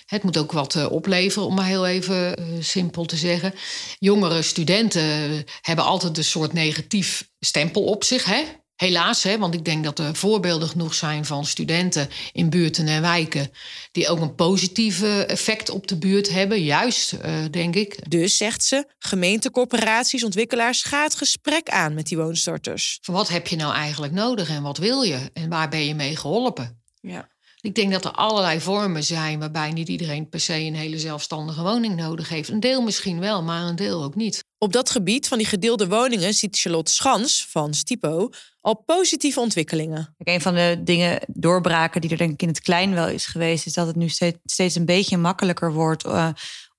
het 0.05 0.23
moet 0.23 0.37
ook 0.37 0.51
wat 0.51 0.75
uh, 0.75 0.91
opleveren, 0.91 1.47
om 1.47 1.55
maar 1.55 1.65
heel 1.65 1.87
even 1.87 2.39
uh, 2.39 2.45
simpel 2.59 3.05
te 3.05 3.15
zeggen. 3.15 3.53
Jongere 3.99 4.41
studenten 4.41 5.45
hebben 5.61 5.85
altijd 5.85 6.17
een 6.17 6.23
soort 6.23 6.53
negatief 6.53 7.29
stempel 7.39 7.83
op 7.83 8.03
zich. 8.03 8.25
Hè? 8.25 8.43
Helaas, 8.75 9.23
hè, 9.23 9.37
want 9.37 9.53
ik 9.53 9.65
denk 9.65 9.83
dat 9.83 9.99
er 9.99 10.15
voorbeelden 10.15 10.67
genoeg 10.67 10.93
zijn 10.93 11.25
van 11.25 11.45
studenten 11.45 12.09
in 12.31 12.49
buurten 12.49 12.87
en 12.87 13.01
wijken. 13.01 13.51
die 13.91 14.07
ook 14.07 14.19
een 14.19 14.35
positief 14.35 15.01
effect 15.27 15.69
op 15.69 15.87
de 15.87 15.97
buurt 15.97 16.29
hebben. 16.29 16.63
Juist, 16.63 17.13
uh, 17.13 17.35
denk 17.51 17.75
ik. 17.75 18.09
Dus 18.09 18.37
zegt 18.37 18.63
ze: 18.63 18.85
gemeente, 18.99 19.51
corporaties, 19.51 20.23
ontwikkelaars, 20.23 20.83
ga 20.83 21.03
het 21.03 21.15
gesprek 21.15 21.69
aan 21.69 21.93
met 21.93 22.07
die 22.07 22.17
woonstarters. 22.17 22.97
Van 23.01 23.13
wat 23.13 23.29
heb 23.29 23.47
je 23.47 23.55
nou 23.55 23.73
eigenlijk 23.73 24.13
nodig 24.13 24.49
en 24.49 24.63
wat 24.63 24.77
wil 24.77 25.01
je 25.01 25.29
en 25.33 25.49
waar 25.49 25.69
ben 25.69 25.85
je 25.85 25.95
mee 25.95 26.15
geholpen? 26.15 26.81
Ja. 27.01 27.31
Ik 27.65 27.75
denk 27.75 27.91
dat 27.91 28.05
er 28.05 28.11
allerlei 28.11 28.59
vormen 28.59 29.03
zijn 29.03 29.39
waarbij 29.39 29.71
niet 29.71 29.87
iedereen 29.87 30.29
per 30.29 30.39
se 30.39 30.59
een 30.59 30.75
hele 30.75 30.99
zelfstandige 30.99 31.61
woning 31.61 31.95
nodig 31.95 32.29
heeft. 32.29 32.49
Een 32.49 32.59
deel 32.59 32.81
misschien 32.81 33.19
wel, 33.19 33.43
maar 33.43 33.61
een 33.61 33.75
deel 33.75 34.03
ook 34.03 34.15
niet. 34.15 34.43
Op 34.57 34.73
dat 34.73 34.89
gebied 34.89 35.27
van 35.27 35.37
die 35.37 35.47
gedeelde 35.47 35.87
woningen 35.87 36.33
ziet 36.33 36.59
Charlotte 36.59 36.91
Schans 36.91 37.47
van 37.49 37.73
Stipo 37.73 38.29
al 38.61 38.75
positieve 38.75 39.39
ontwikkelingen. 39.39 40.15
Een 40.17 40.41
van 40.41 40.53
de 40.53 40.81
dingen 40.83 41.19
doorbraken 41.27 42.01
die 42.01 42.09
er 42.09 42.17
denk 42.17 42.33
ik 42.33 42.41
in 42.41 42.47
het 42.47 42.61
klein 42.61 42.93
wel 42.93 43.07
is 43.07 43.25
geweest, 43.25 43.65
is 43.65 43.73
dat 43.73 43.87
het 43.87 43.95
nu 43.95 44.09
steeds, 44.09 44.75
een 44.75 44.85
beetje 44.85 45.17
makkelijker 45.17 45.73
wordt. 45.73 46.05
Uh, 46.05 46.29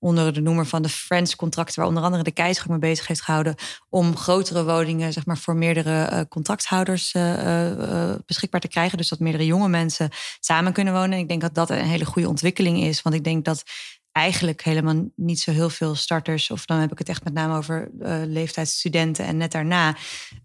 onder 0.05 0.33
de 0.33 0.41
noemer 0.41 0.65
van 0.65 0.81
de 0.81 0.89
Friends-contracten, 0.89 1.79
waar 1.79 1.87
onder 1.87 2.03
andere 2.03 2.23
de 2.23 2.31
keizer 2.31 2.69
mee 2.69 2.79
bezig 2.79 3.07
heeft 3.07 3.21
gehouden, 3.21 3.55
om 3.89 4.17
grotere 4.17 4.63
woningen 4.63 5.13
zeg 5.13 5.25
maar, 5.25 5.37
voor 5.37 5.55
meerdere 5.55 6.09
uh, 6.11 6.19
contracthouders 6.29 7.13
uh, 7.13 8.15
beschikbaar 8.25 8.61
te 8.61 8.67
krijgen. 8.67 8.97
Dus 8.97 9.09
dat 9.09 9.19
meerdere 9.19 9.45
jonge 9.45 9.69
mensen 9.69 10.09
samen 10.39 10.73
kunnen 10.73 10.93
wonen. 10.93 11.19
Ik 11.19 11.27
denk 11.27 11.41
dat 11.41 11.55
dat 11.55 11.69
een 11.69 11.77
hele 11.77 12.05
goede 12.05 12.27
ontwikkeling 12.27 12.81
is, 12.81 13.01
want 13.01 13.15
ik 13.15 13.23
denk 13.23 13.45
dat 13.45 13.63
eigenlijk 14.11 14.63
helemaal 14.63 15.09
niet 15.15 15.39
zo 15.39 15.51
heel 15.51 15.69
veel 15.69 15.95
starters, 15.95 16.51
of 16.51 16.65
dan 16.65 16.79
heb 16.79 16.91
ik 16.91 16.97
het 16.97 17.09
echt 17.09 17.23
met 17.23 17.33
name 17.33 17.57
over 17.57 17.89
leeftijdsstudenten 18.27 19.25
en 19.25 19.37
net 19.37 19.51
daarna, 19.51 19.95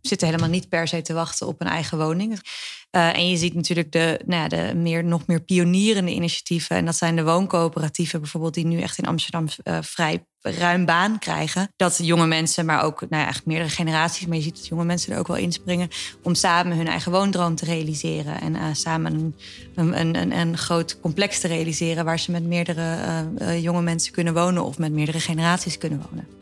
zitten 0.00 0.26
helemaal 0.26 0.49
niet 0.50 0.69
per 0.69 0.88
se 0.88 1.02
te 1.02 1.12
wachten 1.12 1.47
op 1.47 1.61
een 1.61 1.67
eigen 1.67 1.99
woning. 1.99 2.40
Uh, 2.97 3.17
en 3.17 3.29
je 3.29 3.37
ziet 3.37 3.55
natuurlijk 3.55 3.93
de, 3.93 4.21
nou 4.27 4.43
ja, 4.43 4.49
de 4.49 4.75
meer, 4.75 5.05
nog 5.05 5.27
meer 5.27 5.41
pionierende 5.41 6.11
initiatieven. 6.11 6.77
En 6.77 6.85
dat 6.85 6.97
zijn 6.97 7.17
de 7.17 7.25
wooncoöperatieven 7.25 8.21
bijvoorbeeld, 8.21 8.55
die 8.55 8.67
nu 8.67 8.81
echt 8.81 8.99
in 8.99 9.05
Amsterdam 9.05 9.47
uh, 9.65 9.79
vrij 9.81 10.25
ruim 10.41 10.85
baan 10.85 11.19
krijgen. 11.19 11.73
Dat 11.77 11.99
jonge 12.03 12.27
mensen, 12.27 12.67
maar 12.67 12.83
ook 12.83 13.01
nou 13.01 13.23
ja, 13.23 13.29
echt 13.29 13.47
meerdere 13.47 13.71
generaties, 13.71 14.27
maar 14.27 14.37
je 14.37 14.43
ziet 14.43 14.57
dat 14.57 14.67
jonge 14.67 14.85
mensen 14.85 15.13
er 15.13 15.19
ook 15.19 15.27
wel 15.27 15.37
inspringen 15.37 15.89
om 16.23 16.35
samen 16.35 16.77
hun 16.77 16.89
eigen 16.89 17.13
woondroom 17.13 17.55
te 17.55 17.65
realiseren. 17.65 18.41
En 18.41 18.55
uh, 18.55 18.65
samen 18.73 19.15
een, 19.75 19.95
een, 19.95 20.17
een, 20.17 20.39
een, 20.39 20.59
groot 20.59 21.01
complex 21.01 21.41
te 21.41 21.49
realiseren 21.49 22.05
waar 22.05 22.19
ze 22.19 22.31
met 22.31 22.45
meerdere 22.45 23.61
jonge 23.61 23.83
mensen 23.83 24.13
kunnen 24.13 24.35
wonen 24.35 24.65
of 24.65 24.79
met 24.79 24.93
meerdere 24.93 25.21
generaties 25.21 25.79
kunnen 25.79 26.03
wonen. 26.11 26.40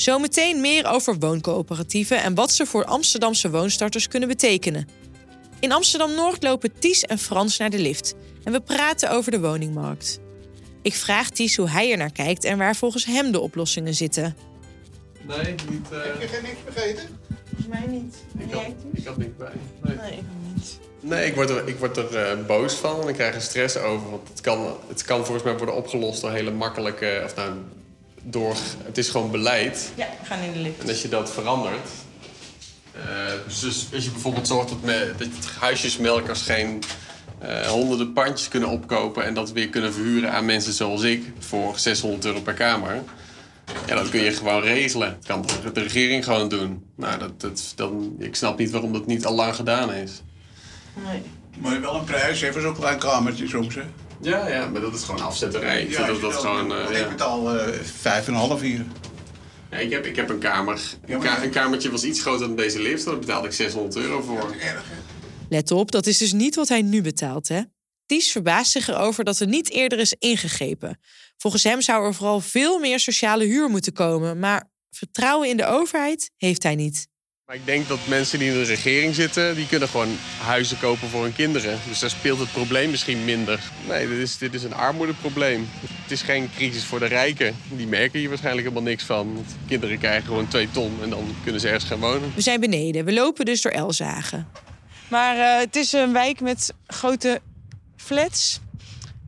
Zometeen 0.00 0.60
meer 0.60 0.86
over 0.86 1.18
wooncoöperatieven 1.18 2.22
en 2.22 2.34
wat 2.34 2.52
ze 2.52 2.66
voor 2.66 2.84
Amsterdamse 2.84 3.50
woonstarters 3.50 4.08
kunnen 4.08 4.28
betekenen. 4.28 4.88
In 5.60 5.72
Amsterdam 5.72 6.14
Noord 6.14 6.42
lopen 6.42 6.78
Ties 6.78 7.02
en 7.02 7.18
Frans 7.18 7.58
naar 7.58 7.70
de 7.70 7.78
lift 7.78 8.14
en 8.44 8.52
we 8.52 8.60
praten 8.60 9.10
over 9.10 9.30
de 9.30 9.40
woningmarkt. 9.40 10.20
Ik 10.82 10.94
vraag 10.94 11.30
Ties 11.30 11.56
hoe 11.56 11.68
hij 11.68 11.90
er 11.90 11.96
naar 11.96 12.12
kijkt 12.12 12.44
en 12.44 12.58
waar 12.58 12.76
volgens 12.76 13.04
hem 13.04 13.32
de 13.32 13.40
oplossingen 13.40 13.94
zitten. 13.94 14.36
Nee, 15.22 15.54
niet. 15.70 15.86
Uh... 15.92 16.02
Heb 16.02 16.20
je 16.20 16.28
geen 16.28 16.42
niks 16.42 16.58
vergeten? 16.64 17.08
Volgens 17.48 17.68
mij 17.68 17.86
niet. 17.86 18.16
Ik 18.38 18.52
had, 18.52 18.64
ik 18.92 19.06
had 19.06 19.16
niks 19.16 19.36
bij. 19.36 19.52
Nee, 19.82 19.96
nee 19.96 20.12
ik 20.12 20.24
niet. 20.54 20.78
Nee, 21.00 21.26
ik 21.26 21.34
word 21.34 21.50
er, 21.50 21.68
ik 21.68 21.78
word 21.78 21.96
er 21.96 22.38
uh, 22.38 22.46
boos 22.46 22.74
van 22.74 23.00
en 23.00 23.08
ik 23.08 23.14
krijg 23.14 23.34
er 23.34 23.40
stress 23.40 23.76
over. 23.76 24.10
Want 24.10 24.28
het 24.28 24.40
kan, 24.40 24.76
het 24.88 25.02
kan 25.02 25.24
volgens 25.24 25.44
mij 25.44 25.56
worden 25.56 25.74
opgelost 25.74 26.20
door 26.20 26.30
hele 26.30 26.50
makkelijke, 26.50 27.22
of 27.24 27.34
nou, 27.34 27.52
door, 28.30 28.56
het 28.84 28.98
is 28.98 29.08
gewoon 29.08 29.30
beleid. 29.30 29.92
Ja, 29.94 30.06
we 30.20 30.26
gaan 30.26 30.40
in 30.40 30.52
de 30.52 30.58
lift. 30.58 30.82
En 30.82 30.88
als 30.88 31.02
je 31.02 31.08
dat 31.08 31.32
verandert. 31.32 31.88
Uh, 32.96 33.02
dus 33.60 33.86
als 33.94 34.04
je 34.04 34.10
bijvoorbeeld 34.10 34.46
zorgt 34.46 34.68
dat, 34.68 34.82
me, 34.82 35.14
dat 35.18 35.28
huisjesmelkers 35.58 36.42
geen 36.42 36.82
uh, 37.42 37.60
honderden 37.60 38.12
pandjes 38.12 38.48
kunnen 38.48 38.68
opkopen 38.68 39.24
en 39.24 39.34
dat 39.34 39.52
weer 39.52 39.68
kunnen 39.68 39.92
verhuren 39.92 40.32
aan 40.32 40.44
mensen 40.44 40.72
zoals 40.72 41.02
ik 41.02 41.32
voor 41.38 41.78
600 41.78 42.24
euro 42.24 42.40
per 42.40 42.54
kamer. 42.54 43.02
Ja, 43.86 43.94
dat 43.94 44.08
kun 44.08 44.20
je 44.20 44.32
gewoon 44.32 44.62
regelen. 44.62 45.16
Dat 45.20 45.26
kan 45.26 45.72
de 45.72 45.82
regering 45.82 46.24
gewoon 46.24 46.48
doen. 46.48 46.84
Nou, 46.96 47.18
dat, 47.18 47.40
dat, 47.40 47.72
dan, 47.76 48.16
ik 48.18 48.36
snap 48.36 48.58
niet 48.58 48.70
waarom 48.70 48.92
dat 48.92 49.06
niet 49.06 49.26
al 49.26 49.34
lang 49.34 49.54
gedaan 49.54 49.92
is. 49.92 50.22
Nee. 51.06 51.22
Maar 51.58 51.72
je 51.72 51.80
wel 51.80 51.94
een 51.94 52.04
prijs, 52.04 52.40
even 52.40 52.62
zo'n 52.62 52.74
klein 52.74 52.98
kamertje 52.98 53.48
soms, 53.48 53.74
hè? 53.74 53.82
Ja, 54.20 54.48
ja, 54.48 54.66
maar 54.68 54.80
dat 54.80 54.94
is 54.94 55.02
gewoon 55.02 55.20
afzetterij. 55.20 55.88
Ja, 55.88 56.06
dat, 56.06 56.20
dat 56.20 56.34
gewoon, 56.34 56.72
uh, 56.72 57.00
ik 57.00 57.08
betaal 57.08 57.56
uh, 57.56 57.74
vijf 57.82 58.26
en 58.26 58.32
een 58.32 58.38
half 58.38 58.60
hier. 58.60 58.84
Ja, 59.70 59.76
ik, 59.76 59.90
heb, 59.90 60.06
ik 60.06 60.16
heb 60.16 60.28
een 60.28 60.38
kamer. 60.38 60.80
Een, 61.06 61.20
ka 61.20 61.42
een 61.42 61.50
kamertje 61.50 61.90
was 61.90 62.04
iets 62.04 62.20
groter 62.20 62.46
dan 62.46 62.56
deze 62.56 62.82
lift. 62.82 63.04
Daar 63.04 63.18
betaalde 63.18 63.46
ik 63.46 63.52
600 63.54 63.96
euro 63.96 64.22
voor. 64.22 64.54
Erg, 64.60 64.84
Let 65.48 65.70
op, 65.70 65.90
dat 65.90 66.06
is 66.06 66.18
dus 66.18 66.32
niet 66.32 66.54
wat 66.54 66.68
hij 66.68 66.82
nu 66.82 67.02
betaalt, 67.02 67.48
hè? 67.48 67.60
Ties 68.06 68.32
verbaast 68.32 68.70
zich 68.70 68.88
erover 68.88 69.24
dat 69.24 69.38
er 69.38 69.46
niet 69.46 69.70
eerder 69.70 69.98
is 69.98 70.14
ingegrepen. 70.18 70.98
Volgens 71.36 71.62
hem 71.62 71.80
zou 71.80 72.04
er 72.04 72.14
vooral 72.14 72.40
veel 72.40 72.78
meer 72.78 73.00
sociale 73.00 73.44
huur 73.44 73.68
moeten 73.68 73.92
komen, 73.92 74.38
maar 74.38 74.70
vertrouwen 74.90 75.48
in 75.48 75.56
de 75.56 75.66
overheid 75.66 76.30
heeft 76.36 76.62
hij 76.62 76.74
niet. 76.74 77.08
Maar 77.48 77.56
ik 77.56 77.66
denk 77.66 77.88
dat 77.88 77.98
mensen 78.06 78.38
die 78.38 78.48
in 78.48 78.54
de 78.54 78.62
regering 78.62 79.14
zitten, 79.14 79.54
die 79.54 79.66
kunnen 79.66 79.88
gewoon 79.88 80.16
huizen 80.42 80.78
kopen 80.78 81.08
voor 81.08 81.22
hun 81.22 81.32
kinderen. 81.32 81.78
Dus 81.88 81.98
daar 81.98 82.10
speelt 82.10 82.38
het 82.38 82.52
probleem 82.52 82.90
misschien 82.90 83.24
minder. 83.24 83.60
Nee, 83.86 84.08
dit 84.08 84.18
is, 84.18 84.38
dit 84.38 84.54
is 84.54 84.62
een 84.62 84.74
armoedeprobleem. 84.74 85.68
Het 86.02 86.10
is 86.10 86.22
geen 86.22 86.50
crisis 86.54 86.84
voor 86.84 86.98
de 86.98 87.06
rijken. 87.06 87.56
Die 87.68 87.86
merken 87.86 88.18
hier 88.18 88.28
waarschijnlijk 88.28 88.66
helemaal 88.66 88.88
niks 88.88 89.04
van. 89.04 89.34
Want 89.34 89.56
kinderen 89.66 89.98
krijgen 89.98 90.26
gewoon 90.26 90.48
twee 90.48 90.70
ton 90.70 90.98
en 91.02 91.10
dan 91.10 91.34
kunnen 91.42 91.60
ze 91.60 91.66
ergens 91.66 91.84
gaan 91.84 91.98
wonen. 91.98 92.32
We 92.34 92.40
zijn 92.40 92.60
beneden. 92.60 93.04
We 93.04 93.12
lopen 93.12 93.44
dus 93.44 93.62
door 93.62 93.72
Elzagen. 93.72 94.48
Maar 95.08 95.36
uh, 95.36 95.58
het 95.58 95.76
is 95.76 95.92
een 95.92 96.12
wijk 96.12 96.40
met 96.40 96.74
grote 96.86 97.40
flats. 97.96 98.60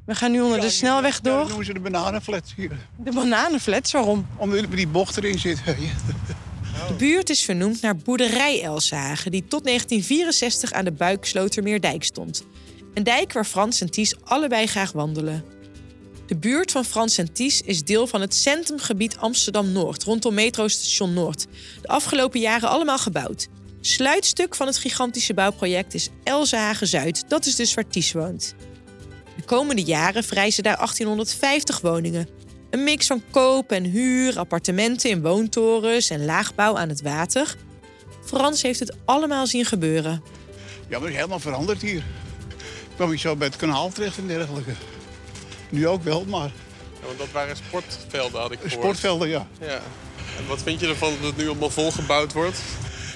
We 0.06 0.14
gaan 0.14 0.30
nu 0.30 0.40
onder 0.40 0.58
ja, 0.58 0.64
de 0.64 0.70
snelweg 0.70 1.20
door. 1.20 1.40
Ja, 1.40 1.46
noemen 1.46 1.64
ze 1.64 1.72
de 1.72 1.80
bananenflats 1.80 2.54
hier. 2.56 2.70
De 2.96 3.12
bananenflats, 3.12 3.92
waarom? 3.92 4.26
Omdat 4.36 4.66
die 4.70 4.88
bocht 4.88 5.16
erin 5.16 5.38
zit. 5.38 5.58
De 6.88 6.94
buurt 6.96 7.30
is 7.30 7.42
vernoemd 7.42 7.80
naar 7.80 7.96
boerderij 7.96 8.62
Elshagen, 8.62 9.30
die 9.30 9.44
tot 9.48 9.64
1964 9.64 10.72
aan 10.72 10.84
de 10.84 10.92
Buikslotermeerdijk 10.92 12.04
stond. 12.04 12.44
Een 12.94 13.02
dijk 13.02 13.32
waar 13.32 13.44
Frans 13.44 13.80
en 13.80 13.90
Ties 13.90 14.14
allebei 14.24 14.66
graag 14.66 14.92
wandelen. 14.92 15.44
De 16.26 16.36
buurt 16.36 16.70
van 16.70 16.84
Frans 16.84 17.18
en 17.18 17.32
Ties 17.32 17.60
is 17.60 17.84
deel 17.84 18.06
van 18.06 18.20
het 18.20 18.34
centrumgebied 18.34 19.16
Amsterdam-Noord, 19.16 20.02
rondom 20.04 20.34
metrostation 20.34 21.12
Noord. 21.12 21.46
De 21.82 21.88
afgelopen 21.88 22.40
jaren 22.40 22.68
allemaal 22.68 22.98
gebouwd. 22.98 23.48
Sluitstuk 23.80 24.54
van 24.54 24.66
het 24.66 24.78
gigantische 24.78 25.34
bouwproject 25.34 25.94
is 25.94 26.08
Elzenhagen-Zuid, 26.24 27.24
dat 27.28 27.46
is 27.46 27.56
dus 27.56 27.74
waar 27.74 27.88
Ties 27.88 28.12
woont. 28.12 28.54
De 29.36 29.42
komende 29.42 29.82
jaren 29.82 30.24
vrijzen 30.24 30.62
daar 30.62 30.76
1850 30.76 31.80
woningen, 31.80 32.28
een 32.70 32.84
mix 32.84 33.06
van 33.06 33.22
koop 33.30 33.72
en 33.72 33.84
huur, 33.84 34.38
appartementen 34.38 35.10
in 35.10 35.22
woontorens 35.22 36.10
en 36.10 36.24
laagbouw 36.24 36.76
aan 36.76 36.88
het 36.88 37.02
water. 37.02 37.56
Frans 38.24 38.62
heeft 38.62 38.80
het 38.80 38.96
allemaal 39.04 39.46
zien 39.46 39.64
gebeuren. 39.64 40.22
Ja, 40.88 40.98
maar 40.98 41.00
het 41.00 41.08
is 41.08 41.14
helemaal 41.14 41.40
veranderd 41.40 41.82
hier. 41.82 42.02
kwam 42.96 43.12
ik 43.12 43.18
zo 43.18 43.36
bij 43.36 43.46
het 43.46 43.56
kanaal 43.56 43.90
terecht 43.90 44.18
en 44.18 44.26
dergelijke. 44.26 44.72
Nu 45.68 45.88
ook 45.88 46.02
wel, 46.02 46.24
maar... 46.24 46.50
Ja, 47.00 47.06
want 47.06 47.18
dat 47.18 47.30
waren 47.32 47.56
sportvelden, 47.56 48.40
had 48.40 48.52
ik 48.52 48.58
gehoord. 48.58 48.80
Sportvelden, 48.80 49.28
ja. 49.28 49.46
ja. 49.60 49.80
En 50.38 50.46
wat 50.48 50.62
vind 50.62 50.80
je 50.80 50.86
ervan 50.86 51.12
dat 51.20 51.26
het 51.26 51.36
nu 51.36 51.48
allemaal 51.48 51.70
volgebouwd 51.70 52.32
wordt? 52.32 52.58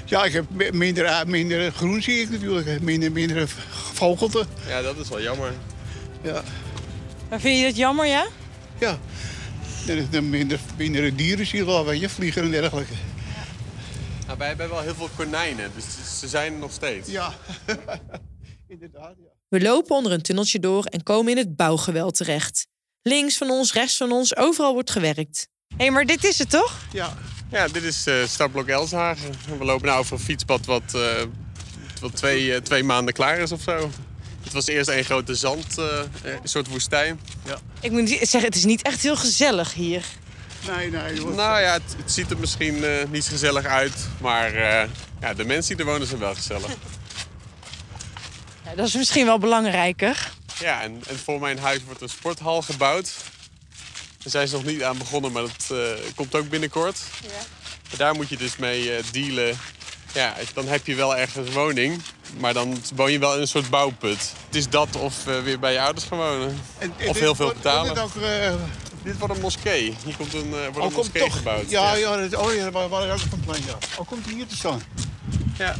Ja, 0.04 0.24
ik 0.24 0.32
heb 0.32 0.72
minder, 0.72 1.24
minder 1.26 1.72
groen 1.72 2.02
zie 2.02 2.20
ik 2.20 2.30
natuurlijk. 2.30 2.80
Minder, 2.80 3.12
minder 3.12 3.48
vogelte. 3.92 4.46
Ja, 4.66 4.82
dat 4.82 4.96
is 4.96 5.08
wel 5.08 5.22
jammer. 5.22 5.52
Ja. 6.22 6.42
Maar 7.28 7.40
vind 7.40 7.58
je 7.58 7.64
dat 7.64 7.76
jammer, 7.76 8.06
ja? 8.06 8.26
Ja, 8.78 8.98
de 9.84 10.20
minder, 10.20 10.60
minder 10.76 11.16
dieren 11.16 11.46
zie 11.46 11.58
je 11.58 11.64
wel, 11.64 11.84
weet 11.84 12.00
je, 12.00 12.08
vliegen 12.08 12.42
en 12.42 12.50
dergelijke. 12.50 12.92
Nou, 14.26 14.38
wij 14.38 14.48
hebben 14.48 14.68
wel 14.68 14.80
heel 14.80 14.94
veel 14.94 15.10
konijnen, 15.16 15.70
dus 15.74 15.84
ze 16.20 16.28
zijn 16.28 16.52
er 16.52 16.58
nog 16.58 16.72
steeds. 16.72 17.10
Ja, 17.10 17.34
inderdaad. 18.68 19.14
Ja. 19.18 19.32
We 19.48 19.60
lopen 19.60 19.96
onder 19.96 20.12
een 20.12 20.22
tunneltje 20.22 20.58
door 20.60 20.84
en 20.84 21.02
komen 21.02 21.32
in 21.32 21.38
het 21.38 21.56
bouwgeweld 21.56 22.16
terecht. 22.16 22.66
Links 23.02 23.36
van 23.36 23.50
ons, 23.50 23.72
rechts 23.72 23.96
van 23.96 24.12
ons, 24.12 24.36
overal 24.36 24.72
wordt 24.72 24.90
gewerkt. 24.90 25.48
Hé, 25.68 25.76
hey, 25.76 25.90
maar 25.90 26.06
dit 26.06 26.24
is 26.24 26.38
het 26.38 26.50
toch? 26.50 26.80
Ja. 26.92 27.16
Ja, 27.50 27.68
dit 27.68 27.82
is 27.82 28.06
uh, 28.06 28.24
Startblok 28.26 28.68
Elshagen. 28.68 29.30
We 29.58 29.64
lopen 29.64 29.88
nu 29.88 29.94
over 29.94 30.12
een 30.12 30.18
fietspad 30.18 30.66
wat, 30.66 30.92
uh, 30.96 31.22
wat 32.00 32.16
twee, 32.16 32.46
uh, 32.46 32.56
twee 32.56 32.84
maanden 32.84 33.14
klaar 33.14 33.38
is 33.38 33.52
of 33.52 33.60
zo. 33.60 33.90
Het 34.54 34.66
was 34.66 34.74
eerst 34.74 34.88
een 34.88 35.04
grote 35.04 35.34
zand, 35.34 35.78
uh, 35.78 35.86
een 36.22 36.38
soort 36.48 36.68
woestijn. 36.68 37.20
Ja. 37.44 37.58
Ik 37.80 37.90
moet 37.90 38.08
zeggen, 38.08 38.42
het 38.44 38.54
is 38.54 38.64
niet 38.64 38.82
echt 38.82 39.02
heel 39.02 39.16
gezellig 39.16 39.72
hier. 39.72 40.04
Nee, 40.66 40.90
nee. 40.90 41.20
Nou 41.20 41.60
ja, 41.60 41.72
het, 41.72 41.94
het, 41.96 42.12
ziet 42.12 42.30
er 42.30 42.38
misschien 42.38 42.74
uh, 42.74 43.04
niet 43.10 43.24
gezellig 43.26 43.64
uit. 43.64 43.94
Maar 44.20 44.54
uh, 44.54 44.82
ja, 45.20 45.34
de 45.34 45.44
mensen 45.44 45.76
die 45.76 45.84
er 45.84 45.92
wonen 45.92 46.06
zijn 46.06 46.20
wel 46.20 46.34
gezellig. 46.34 46.70
Ja, 48.64 48.74
dat 48.74 48.86
is 48.86 48.94
misschien 48.94 49.26
wel 49.26 49.38
belangrijker. 49.38 50.30
Ja, 50.60 50.82
en, 50.82 51.02
en, 51.08 51.18
voor 51.18 51.40
mijn 51.40 51.58
huis 51.58 51.84
wordt 51.84 52.00
een 52.00 52.08
sporthal 52.08 52.62
gebouwd. 52.62 53.12
Daar 54.18 54.30
zijn 54.30 54.48
ze 54.48 54.54
nog 54.54 54.64
niet 54.64 54.82
aan 54.82 54.98
begonnen, 54.98 55.32
maar 55.32 55.42
dat 55.42 55.78
komt 56.14 56.34
ook 56.34 56.48
binnenkort. 56.48 56.98
Ja. 57.22 57.96
daar 57.96 58.14
moet 58.14 58.28
je 58.28 58.36
dus 58.36 58.56
mee 58.56 59.00
dealen 59.12 59.58
Ja, 60.12 60.36
dan 60.54 60.68
heb 60.68 60.86
je 60.86 60.94
wel 60.94 61.16
ergens 61.16 61.48
een 61.48 61.52
woning, 61.52 62.02
maar 62.38 62.52
dan 62.54 62.76
woon 62.94 63.12
je 63.12 63.18
wel 63.18 63.34
in 63.34 63.40
een 63.40 63.48
soort 63.48 63.70
bouwput. 63.70 64.32
Het 64.46 64.54
is 64.54 64.68
dat 64.68 64.96
of 64.96 65.26
eh, 65.26 65.40
weer 65.42 65.58
bij 65.58 65.72
je 65.72 65.80
ouders 65.80 66.06
gaan 66.06 66.18
wonen. 66.18 66.58
Of 67.08 67.18
heel 67.18 67.34
veel 67.34 67.48
betalen. 67.52 67.94
Dit, 67.94 68.02
ook, 68.02 68.14
eh, 68.16 68.54
Dit 69.02 69.18
wordt 69.18 69.34
een 69.34 69.40
moskee. 69.40 69.94
Hier 70.04 70.16
komt 70.16 70.34
een, 70.34 70.44
eh, 70.44 70.50
wordt 70.50 70.66
oh, 70.66 70.74
een 70.74 70.80
komt 70.82 70.94
moskee 70.94 71.22
toch. 71.22 71.36
gebouwd. 71.36 71.70
Ja, 71.70 71.94
ja. 71.94 72.16
dat- 72.16 72.34
oh 72.36 72.54
ja, 72.54 72.70
waar, 72.70 72.88
waar 72.88 73.10
ook 73.12 73.18
van 73.18 73.40
plan, 73.40 73.56
ja. 73.66 73.78
Oh, 73.98 74.06
komt 74.06 74.24
hij 74.24 74.34
hier 74.34 74.46
te 74.46 74.56
staan? 74.56 74.80
Ja. 75.58 75.74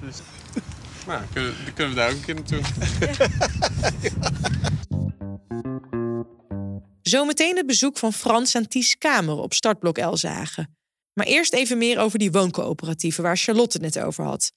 Dus, 0.00 0.16
nou, 1.06 1.22
kunnen, 1.32 1.54
dan 1.64 1.74
kunnen 1.74 1.94
we 1.94 2.00
daar 2.00 2.10
ook 2.10 2.16
een 2.16 2.24
keer 2.24 2.34
naartoe. 2.34 2.60
Zometeen 7.02 7.56
het 7.56 7.66
bezoek 7.66 7.98
van 7.98 8.12
Frans 8.12 8.56
aan 8.56 8.68
Ties 8.68 8.98
Kamer 8.98 9.36
op 9.36 9.52
startblok 9.54 9.98
Elzagen. 9.98 10.76
Maar 11.14 11.26
eerst 11.26 11.52
even 11.52 11.78
meer 11.78 11.98
over 11.98 12.18
die 12.18 12.32
wooncoöperatieven 12.32 13.22
waar 13.22 13.36
Charlotte 13.36 13.78
het 13.78 13.94
net 13.94 14.04
over 14.04 14.24
had. 14.24 14.52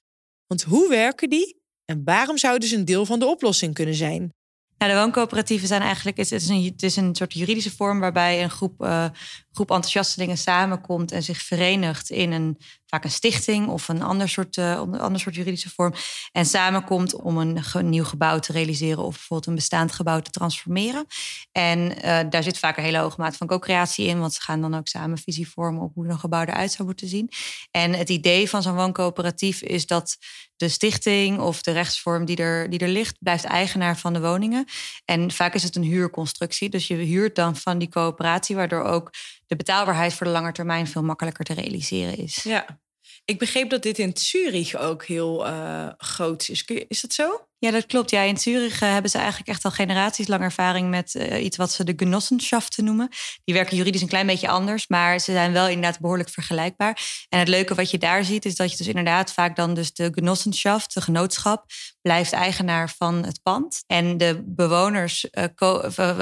Want 0.46 0.62
hoe 0.62 0.88
werken 0.88 1.30
die 1.30 1.60
en 1.84 2.04
waarom 2.04 2.38
zouden 2.38 2.68
ze 2.68 2.76
een 2.76 2.84
deel 2.84 3.06
van 3.06 3.18
de 3.18 3.26
oplossing 3.26 3.74
kunnen 3.74 3.94
zijn? 3.94 4.32
Nou, 4.78 4.92
de 4.92 4.98
wooncoöperatieven 4.98 5.68
zijn 5.68 5.82
eigenlijk 5.82 6.16
het 6.16 6.32
is 6.32 6.48
een, 6.48 6.64
het 6.64 6.82
is 6.82 6.96
een 6.96 7.14
soort 7.14 7.32
juridische 7.32 7.70
vorm 7.70 8.00
waarbij 8.00 8.42
een 8.42 8.50
groep, 8.50 8.82
eh, 8.82 9.08
groep 9.52 9.70
enthousiastelingen 9.70 10.38
samenkomt 10.38 11.12
en 11.12 11.22
zich 11.22 11.42
verenigt 11.42 12.10
in 12.10 12.32
een 12.32 12.58
vaak 12.88 13.04
een 13.04 13.10
stichting 13.10 13.68
of 13.68 13.88
een 13.88 14.02
ander 14.02 14.28
soort, 14.28 14.56
eh, 14.56 14.78
ander 14.78 15.20
soort 15.20 15.34
juridische 15.34 15.70
vorm. 15.70 15.94
En 16.32 16.46
samenkomt 16.46 17.14
om 17.14 17.38
een 17.38 17.62
nieuw 17.82 18.04
gebouw 18.04 18.38
te 18.38 18.52
realiseren 18.52 19.04
of 19.04 19.14
bijvoorbeeld 19.14 19.48
een 19.48 19.54
bestaand 19.54 19.92
gebouw 19.92 20.20
te 20.20 20.30
transformeren. 20.30 21.06
En 21.52 22.02
eh, 22.02 22.20
daar 22.30 22.42
zit 22.42 22.58
vaak 22.58 22.76
een 22.76 22.84
hele 22.84 22.98
hoge 22.98 23.20
mate 23.20 23.36
van 23.36 23.46
co-creatie 23.46 24.06
in, 24.06 24.20
want 24.20 24.34
ze 24.34 24.40
gaan 24.40 24.60
dan 24.60 24.74
ook 24.74 24.88
samen 24.88 25.18
visie 25.18 25.48
vormen 25.48 25.82
op 25.82 25.94
hoe 25.94 26.08
een 26.08 26.18
gebouw 26.18 26.42
eruit 26.42 26.72
zou 26.72 26.88
moeten 26.88 27.08
zien. 27.08 27.30
En 27.70 27.92
het 27.92 28.08
idee 28.08 28.48
van 28.48 28.62
zo'n 28.62 28.74
wooncoöperatief 28.74 29.62
is 29.62 29.86
dat 29.86 30.16
de 30.58 30.68
stichting 30.68 31.38
of 31.40 31.62
de 31.62 31.70
rechtsvorm 31.70 32.24
die 32.24 32.36
er, 32.36 32.70
die 32.70 32.78
er 32.78 32.88
ligt, 32.88 33.16
blijft 33.20 33.44
eigenaar 33.44 33.98
van 33.98 34.12
de 34.12 34.20
woningen. 34.20 34.64
En 35.04 35.30
vaak 35.30 35.54
is 35.54 35.62
het 35.62 35.76
een 35.76 35.82
huurconstructie. 35.82 36.68
Dus 36.68 36.86
je 36.86 36.94
huurt 36.94 37.34
dan 37.34 37.56
van 37.56 37.78
die 37.78 37.88
coöperatie, 37.88 38.56
waardoor 38.56 38.82
ook 38.82 39.10
de 39.48 39.56
betaalbaarheid 39.56 40.14
voor 40.14 40.26
de 40.26 40.32
lange 40.32 40.52
termijn 40.52 40.86
veel 40.86 41.02
makkelijker 41.02 41.44
te 41.44 41.54
realiseren 41.54 42.16
is. 42.16 42.42
Ja, 42.42 42.80
ik 43.24 43.38
begreep 43.38 43.70
dat 43.70 43.82
dit 43.82 43.98
in 43.98 44.10
Zurich 44.14 44.76
ook 44.76 45.04
heel 45.04 45.46
eh, 45.46 45.88
groot 45.96 46.48
is. 46.48 46.64
Is 46.64 47.00
dat 47.00 47.12
zo? 47.12 47.46
Ja, 47.60 47.70
dat 47.70 47.86
klopt. 47.86 48.10
Ja, 48.10 48.22
in 48.22 48.36
Zurich 48.36 48.80
eh, 48.80 48.92
hebben 48.92 49.10
ze 49.10 49.18
eigenlijk 49.18 49.48
echt 49.48 49.64
al 49.64 49.70
generaties 49.70 50.28
lang 50.28 50.42
ervaring 50.42 50.90
met 50.90 51.14
eh, 51.14 51.44
iets 51.44 51.56
wat 51.56 51.72
ze 51.72 51.84
de 51.84 51.92
Genossenschaften 51.96 52.84
noemen. 52.84 53.08
Die 53.44 53.54
werken 53.54 53.76
juridisch 53.76 54.02
een 54.02 54.08
klein 54.08 54.26
beetje 54.26 54.48
anders, 54.48 54.88
maar 54.88 55.18
ze 55.18 55.32
zijn 55.32 55.52
wel 55.52 55.68
inderdaad 55.68 56.00
behoorlijk 56.00 56.28
vergelijkbaar. 56.28 57.00
En 57.28 57.38
het 57.38 57.48
leuke 57.48 57.74
wat 57.74 57.90
je 57.90 57.98
daar 57.98 58.24
ziet, 58.24 58.44
is 58.44 58.54
dat 58.54 58.70
je 58.70 58.76
dus 58.76 58.86
inderdaad 58.86 59.32
vaak 59.32 59.56
dan 59.56 59.74
dus 59.74 59.92
de 59.92 60.08
Genossenschaft, 60.14 60.94
de 60.94 61.00
genootschap, 61.00 61.64
blijft 62.02 62.32
eigenaar 62.32 62.90
van 62.96 63.24
het 63.24 63.42
pand. 63.42 63.82
En 63.86 64.16
de 64.16 64.42
bewoners 64.46 65.30
eh, 65.30 65.44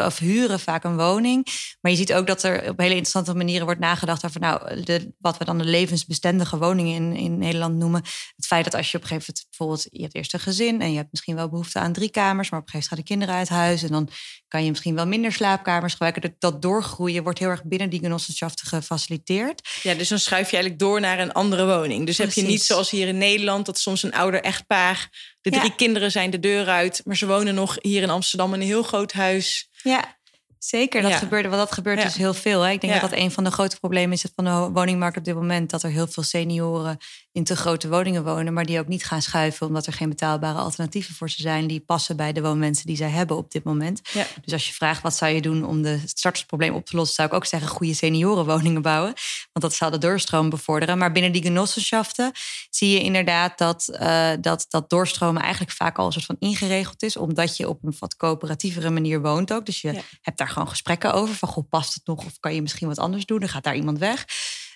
of 0.06 0.18
huren 0.18 0.60
vaak 0.60 0.84
een 0.84 0.96
woning. 0.96 1.46
Maar 1.80 1.92
je 1.92 1.98
ziet 1.98 2.14
ook 2.14 2.26
dat 2.26 2.42
er 2.42 2.70
op 2.70 2.78
hele 2.78 2.90
interessante 2.90 3.34
manieren 3.34 3.64
wordt 3.64 3.80
nagedacht 3.80 4.24
over 4.24 4.40
nou, 4.40 4.82
de, 4.82 5.12
wat 5.18 5.36
we 5.36 5.44
dan 5.44 5.58
de 5.58 5.64
levensbestendige 5.64 6.58
woningen 6.58 6.94
in, 6.94 7.16
in 7.16 7.38
Nederland 7.38 7.76
noemen. 7.76 8.02
Het 8.36 8.46
feit 8.46 8.64
dat 8.64 8.74
als 8.74 8.90
je 8.90 8.96
op 8.96 9.02
een 9.02 9.08
gegeven 9.08 9.34
moment 9.34 9.46
bijvoorbeeld, 9.48 9.86
je 9.90 10.02
hebt 10.02 10.14
eerst 10.14 10.34
een 10.34 10.40
gezin 10.40 10.80
en 10.80 10.90
je 10.90 10.96
hebt 10.96 11.08
misschien 11.10 11.24
wel 11.34 11.48
behoefte 11.48 11.78
aan 11.78 11.92
drie 11.92 12.10
kamers, 12.10 12.50
maar 12.50 12.60
op 12.60 12.66
een 12.66 12.72
gegeven 12.72 12.96
moment 12.96 13.10
gaan 13.10 13.18
de 13.18 13.26
kinderen 13.26 13.34
uit 13.34 13.48
huis 13.68 13.82
en 13.82 13.88
dan 13.88 14.08
kan 14.48 14.64
je 14.64 14.70
misschien 14.70 14.94
wel 14.94 15.06
minder 15.06 15.32
slaapkamers 15.32 15.92
gebruiken. 15.92 16.34
Dat, 16.38 16.62
doorgroeien 16.62 17.22
wordt 17.22 17.38
heel 17.38 17.48
erg 17.48 17.64
binnen 17.64 17.90
die 17.90 18.00
genossenschaften 18.00 18.66
gefaciliteerd. 18.66 19.68
Ja, 19.82 19.94
dus 19.94 20.08
dan 20.08 20.18
schuif 20.18 20.50
je 20.50 20.56
eigenlijk 20.56 20.78
door 20.78 21.00
naar 21.00 21.18
een 21.18 21.32
andere 21.32 21.66
woning. 21.66 22.06
Dus 22.06 22.18
heb 22.18 22.32
je 22.32 22.42
niet 22.42 22.62
zoals 22.62 22.90
hier 22.90 23.08
in 23.08 23.18
Nederland 23.18 23.66
dat 23.66 23.78
soms 23.78 24.02
een 24.02 24.12
ouder 24.14 24.42
echtpaar, 24.42 25.08
de 25.40 25.50
Ja. 25.50 25.58
drie 25.58 25.74
kinderen 25.74 26.10
zijn 26.10 26.30
de 26.30 26.40
deur 26.40 26.66
uit, 26.68 27.00
maar 27.04 27.16
ze 27.16 27.26
wonen 27.26 27.54
nog 27.54 27.76
hier 27.80 28.02
in 28.02 28.10
Amsterdam 28.10 28.54
in 28.54 28.60
een 28.60 28.66
heel 28.66 28.82
groot 28.82 29.12
huis. 29.12 29.68
Ja, 29.82 30.16
zeker. 30.58 31.02
Dat 31.02 31.10
Ja. 31.10 31.16
gebeurde, 31.18 31.48
want 31.48 31.60
dat 31.60 31.72
gebeurt 31.72 31.98
Ja. 31.98 32.04
dus 32.04 32.14
heel 32.16 32.34
veel. 32.34 32.60
Hè. 32.62 32.70
Ik 32.70 32.80
denk 32.80 32.92
Ja. 32.92 33.00
dat 33.00 33.10
dat 33.10 33.18
een 33.18 33.30
van 33.30 33.44
de 33.44 33.50
grote 33.50 33.78
problemen 33.78 34.12
is 34.12 34.24
van 34.34 34.44
de 34.44 34.50
woningmarkt 34.72 35.16
op 35.16 35.24
dit 35.24 35.34
moment. 35.34 35.70
Dat 35.70 35.82
er 35.82 35.90
heel 35.90 36.06
veel 36.06 36.22
senioren 36.22 36.96
in 37.36 37.44
te 37.44 37.56
grote 37.56 37.88
woningen 37.88 38.24
wonen, 38.24 38.52
maar 38.52 38.64
die 38.64 38.78
ook 38.78 38.88
niet 38.88 39.04
gaan 39.04 39.22
schuiven 39.22 39.66
omdat 39.66 39.86
er 39.86 39.92
geen 39.92 40.08
betaalbare 40.08 40.58
alternatieven 40.58 41.14
voor 41.14 41.30
ze 41.30 41.42
zijn 41.42 41.66
die 41.66 41.80
passen 41.80 42.16
bij 42.16 42.32
de 42.32 42.40
woonmensen 42.40 42.86
die 42.86 42.96
zij 42.96 43.08
hebben 43.08 43.36
op 43.36 43.50
dit 43.50 43.64
moment. 43.64 44.00
Ja. 44.12 44.26
Dus 44.44 44.52
als 44.52 44.66
je 44.66 44.72
vraagt 44.72 45.02
wat 45.02 45.14
zou 45.16 45.32
je 45.32 45.40
doen 45.40 45.64
om 45.64 45.82
de 45.82 46.00
startersprobleem 46.04 46.74
op 46.74 46.86
te 46.86 46.96
lossen, 46.96 47.14
zou 47.14 47.28
ik 47.28 47.34
ook 47.34 47.46
zeggen 47.46 47.68
goede 47.68 47.94
seniorenwoningen 47.94 48.82
bouwen. 48.82 49.12
Want 49.52 49.64
dat 49.64 49.74
zal 49.74 49.90
de 49.90 49.98
doorstroom 49.98 50.50
bevorderen. 50.50 50.98
Maar 50.98 51.12
binnen 51.12 51.32
die 51.32 51.42
genossenschaften 51.42 52.32
zie 52.70 52.90
je 52.90 53.00
inderdaad 53.02 53.58
dat, 53.58 53.88
eh, 53.88 54.30
dat 54.40 54.66
dat 54.68 54.90
doorstromen 54.90 55.42
eigenlijk 55.42 55.72
vaak 55.72 55.98
al 55.98 56.06
een 56.06 56.12
soort 56.12 56.24
van 56.24 56.36
ingeregeld 56.38 57.02
is. 57.02 57.16
Omdat 57.16 57.56
je 57.56 57.68
op 57.68 57.84
een 57.84 57.94
wat 57.98 58.16
coöperatievere 58.16 58.90
manier 58.90 59.20
woont 59.20 59.52
ook. 59.52 59.66
Dus 59.66 59.80
je 59.80 59.92
Ja. 59.92 60.00
hebt 60.22 60.38
daar 60.38 60.48
gewoon 60.48 60.68
gesprekken 60.68 61.12
over. 61.12 61.34
Van 61.34 61.48
goh, 61.48 61.68
past 61.68 61.94
het 61.94 62.06
nog 62.06 62.24
of 62.24 62.40
kan 62.40 62.54
je 62.54 62.62
misschien 62.62 62.88
wat 62.88 62.98
anders 62.98 63.26
doen? 63.26 63.38
Dan 63.40 63.48
gaat 63.48 63.64
daar 63.64 63.76
iemand 63.76 63.98
weg. 63.98 64.24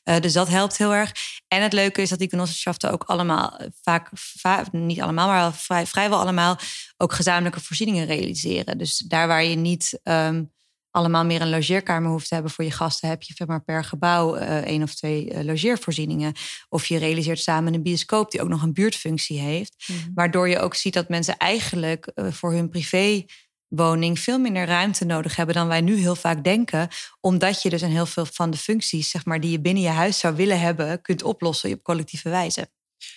Eh, 0.02 0.20
dus 0.20 0.32
dat 0.32 0.48
helpt 0.48 0.76
heel 0.78 0.94
erg. 0.94 1.12
En 1.48 1.62
het 1.62 1.72
leuke 1.72 2.02
is 2.02 2.08
dat 2.08 2.18
die 2.18 2.28
genossenschaften 2.28 2.92
ook 2.92 3.02
allemaal, 3.04 3.56
eh, 3.56 3.66
vaak, 3.82 4.08
va- 4.14 4.64
niet 4.72 5.00
allemaal, 5.00 5.26
maar 5.28 5.54
vrij, 5.54 5.86
vrijwel 5.86 6.20
allemaal, 6.20 6.58
ook 6.96 7.12
gezamenlijke 7.12 7.60
voorzieningen 7.60 8.06
realiseren. 8.06 8.78
Dus 8.78 8.98
daar 8.98 9.26
waar 9.28 9.44
je 9.44 9.56
niet 9.56 10.00
ehm, 10.02 10.44
allemaal 10.90 11.24
meer 11.24 11.40
een 11.40 11.50
logeerkamer 11.50 12.10
hoeft 12.10 12.28
te 12.28 12.34
hebben 12.34 12.52
voor 12.52 12.64
je 12.64 12.70
gasten, 12.70 13.08
heb 13.08 13.22
je 13.22 13.44
maar, 13.46 13.64
per 13.64 13.84
gebouw 13.84 14.34
eh 14.34 14.56
één 14.64 14.82
of 14.82 14.94
twee 14.94 15.44
logeervoorzieningen. 15.44 16.32
Of 16.68 16.86
je 16.86 16.98
realiseert 16.98 17.38
samen 17.38 17.74
een 17.74 17.82
bioscoop 17.82 18.30
die 18.30 18.42
ook 18.42 18.48
nog 18.48 18.62
een 18.62 18.72
buurtfunctie 18.72 19.38
heeft. 19.40 19.84
Waardoor 20.14 20.48
je 20.48 20.58
ook 20.58 20.74
ziet 20.74 20.94
dat 20.94 21.08
mensen 21.08 21.36
eigenlijk 21.36 22.12
voor 22.14 22.52
hun 22.52 22.68
privé 22.68 23.24
woning 23.70 24.18
veel 24.18 24.38
minder 24.38 24.66
ruimte 24.66 25.04
nodig 25.04 25.36
hebben 25.36 25.54
dan 25.54 25.68
wij 25.68 25.80
nu 25.80 25.96
heel 25.96 26.16
vaak 26.16 26.44
denken. 26.44 26.88
Omdat 27.20 27.62
je 27.62 27.70
dus 27.70 27.80
een 27.80 27.90
heel 27.90 28.06
veel 28.06 28.26
van 28.26 28.50
de 28.50 28.56
functies, 28.56 29.10
zeg 29.10 29.24
maar, 29.24 29.40
die 29.40 29.50
je 29.50 29.60
binnen 29.60 29.82
je 29.82 29.88
huis 29.88 30.18
zou 30.18 30.36
willen 30.36 30.60
hebben, 30.60 31.02
kunt 31.02 31.22
oplossen 31.22 31.72
op 31.72 31.82
collectieve 31.82 32.28
wijze. 32.28 32.70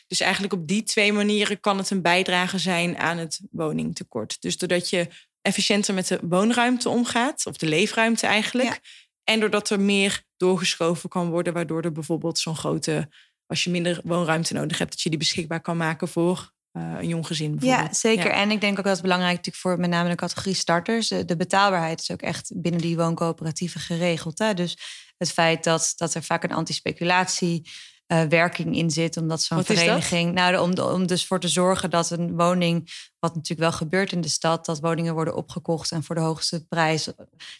Dus 0.08 0.20
eigenlijk 0.20 0.54
op 0.54 0.68
die 0.68 0.84
twee 0.84 1.14
manieren 1.14 1.60
kan 1.60 1.78
het 1.78 1.90
een 1.90 2.02
bijdrage 2.02 2.58
zijn 2.58 2.98
aan 2.98 3.18
het 3.18 3.42
woningtekort. 3.52 4.42
Dus 4.42 4.58
doordat 4.58 4.90
je 4.90 5.08
efficiënter 5.42 5.94
met 5.94 6.08
de 6.08 6.20
woonruimte 6.22 6.90
omgaat, 6.90 7.46
of 7.46 7.58
de 7.58 7.68
leefruimte 7.68 8.28
eigenlijk. 8.28 8.70
Ja. 8.70 8.80
En 9.24 9.40
doordat 9.40 9.70
er 9.70 9.80
meer 9.80 10.24
doorgeschoven 10.38 11.10
kan 11.10 11.30
worden, 11.30 11.54
waardoor 11.54 11.82
er 11.82 11.92
bijvoorbeeld 11.92 12.40
zo'n 12.40 12.56
grote, 12.56 13.10
als 13.46 13.64
je 13.64 13.70
minder 13.70 14.02
woonruimte 14.04 14.54
nodig 14.54 14.78
hebt, 14.78 14.92
dat 14.92 15.02
je 15.02 15.10
die 15.10 15.20
beschikbaar 15.20 15.62
kan 15.62 15.78
maken 15.78 16.08
voor 16.08 16.52
eh, 16.74 16.94
een 17.00 17.08
jong 17.08 17.28
gezin. 17.28 17.52
Ja, 17.52 17.58
bijvoorbeeld. 17.60 17.98
zeker. 17.98 18.26
Ja. 18.26 18.32
En 18.32 18.52
ik 18.52 18.62
denk 18.62 18.78
ook 18.78 18.84
dat 18.84 18.94
het 18.94 19.02
belangrijk 19.02 19.36
natuurlijk 19.36 19.64
voor 19.64 19.80
met 19.80 19.90
name 19.90 20.10
de 20.10 20.16
categorie 20.16 20.54
starters. 20.54 21.12
eh, 21.12 21.20
De 21.26 21.36
betaalbaarheid 21.36 22.00
is 22.02 22.12
ook 22.12 22.22
echt 22.22 22.52
binnen 22.56 22.82
die 22.82 22.96
wooncoöperatieven 22.98 23.82
geregeld. 23.82 24.40
Hè? 24.40 24.54
Dus 24.54 24.78
het 25.18 25.32
feit 25.32 25.64
dat, 25.64 25.94
dat 25.96 26.14
er 26.14 26.24
vaak 26.24 26.44
een 26.44 26.52
antispeculatie 26.52 27.70
eh, 28.14 28.22
werking 28.22 28.76
in 28.76 28.92
zit, 28.92 29.18
omdat 29.18 29.42
zo'n 29.42 29.64
vereniging. 29.64 30.34
Nou, 30.34 30.58
om, 30.58 30.78
om 30.78 31.08
dus 31.08 31.26
voor 31.26 31.40
te 31.40 31.48
zorgen 31.48 31.90
dat 31.90 32.10
een 32.10 32.36
woning, 32.36 32.90
wat 33.20 33.36
natuurlijk 33.36 33.70
wel 33.70 33.72
gebeurt 33.72 34.12
in 34.12 34.22
de 34.22 34.28
stad, 34.28 34.66
dat 34.66 34.80
woningen 34.80 35.14
worden 35.14 35.36
opgekocht 35.36 35.92
en 35.92 36.04
voor 36.04 36.16
de 36.16 36.22
hoogste 36.22 36.66
prijs 36.68 37.10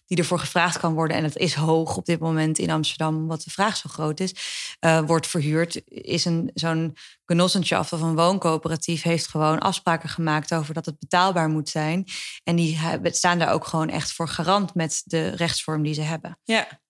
die 0.06 0.18
ervoor 0.18 0.40
gevraagd 0.40 0.78
kan 0.78 0.94
worden. 0.94 1.18
En 1.18 1.24
dat 1.24 1.38
is 1.38 1.54
hoog 1.54 1.98
op 1.98 2.06
dit 2.06 2.20
moment 2.20 2.60
in 2.60 2.70
Amsterdam, 2.70 3.16
omdat 3.16 3.44
de 3.44 3.50
vraag 3.50 3.78
zo 3.78 3.90
groot 3.90 4.20
is, 4.20 4.34
eh, 4.80 5.00
wordt 5.06 5.28
verhuurd. 5.28 5.82
Is 5.86 6.26
een 6.26 6.52
zo'n 6.54 6.96
genossenschaft 7.26 7.94
of 7.94 8.02
een 8.02 8.16
wooncoöperatief 8.16 9.02
heeft 9.02 9.28
gewoon 9.28 9.60
afspraken 9.60 10.10
gemaakt 10.10 10.54
over 10.54 10.74
dat 10.74 10.86
het 10.86 11.00
betaalbaar 11.00 11.50
moet 11.50 11.70
zijn. 11.70 12.06
En 12.44 12.56
die 12.56 12.80
staan 13.04 13.40
daar 13.40 13.54
ook 13.54 13.66
gewoon 13.68 13.90
echt 13.90 14.12
voor 14.12 14.28
garant 14.28 14.76
met 14.76 15.02
de 15.06 15.30
rechtsvorm 15.30 15.84
die 15.84 15.94
ze 15.94 16.02
hebben. 16.02 16.40
Ja. 16.44 16.82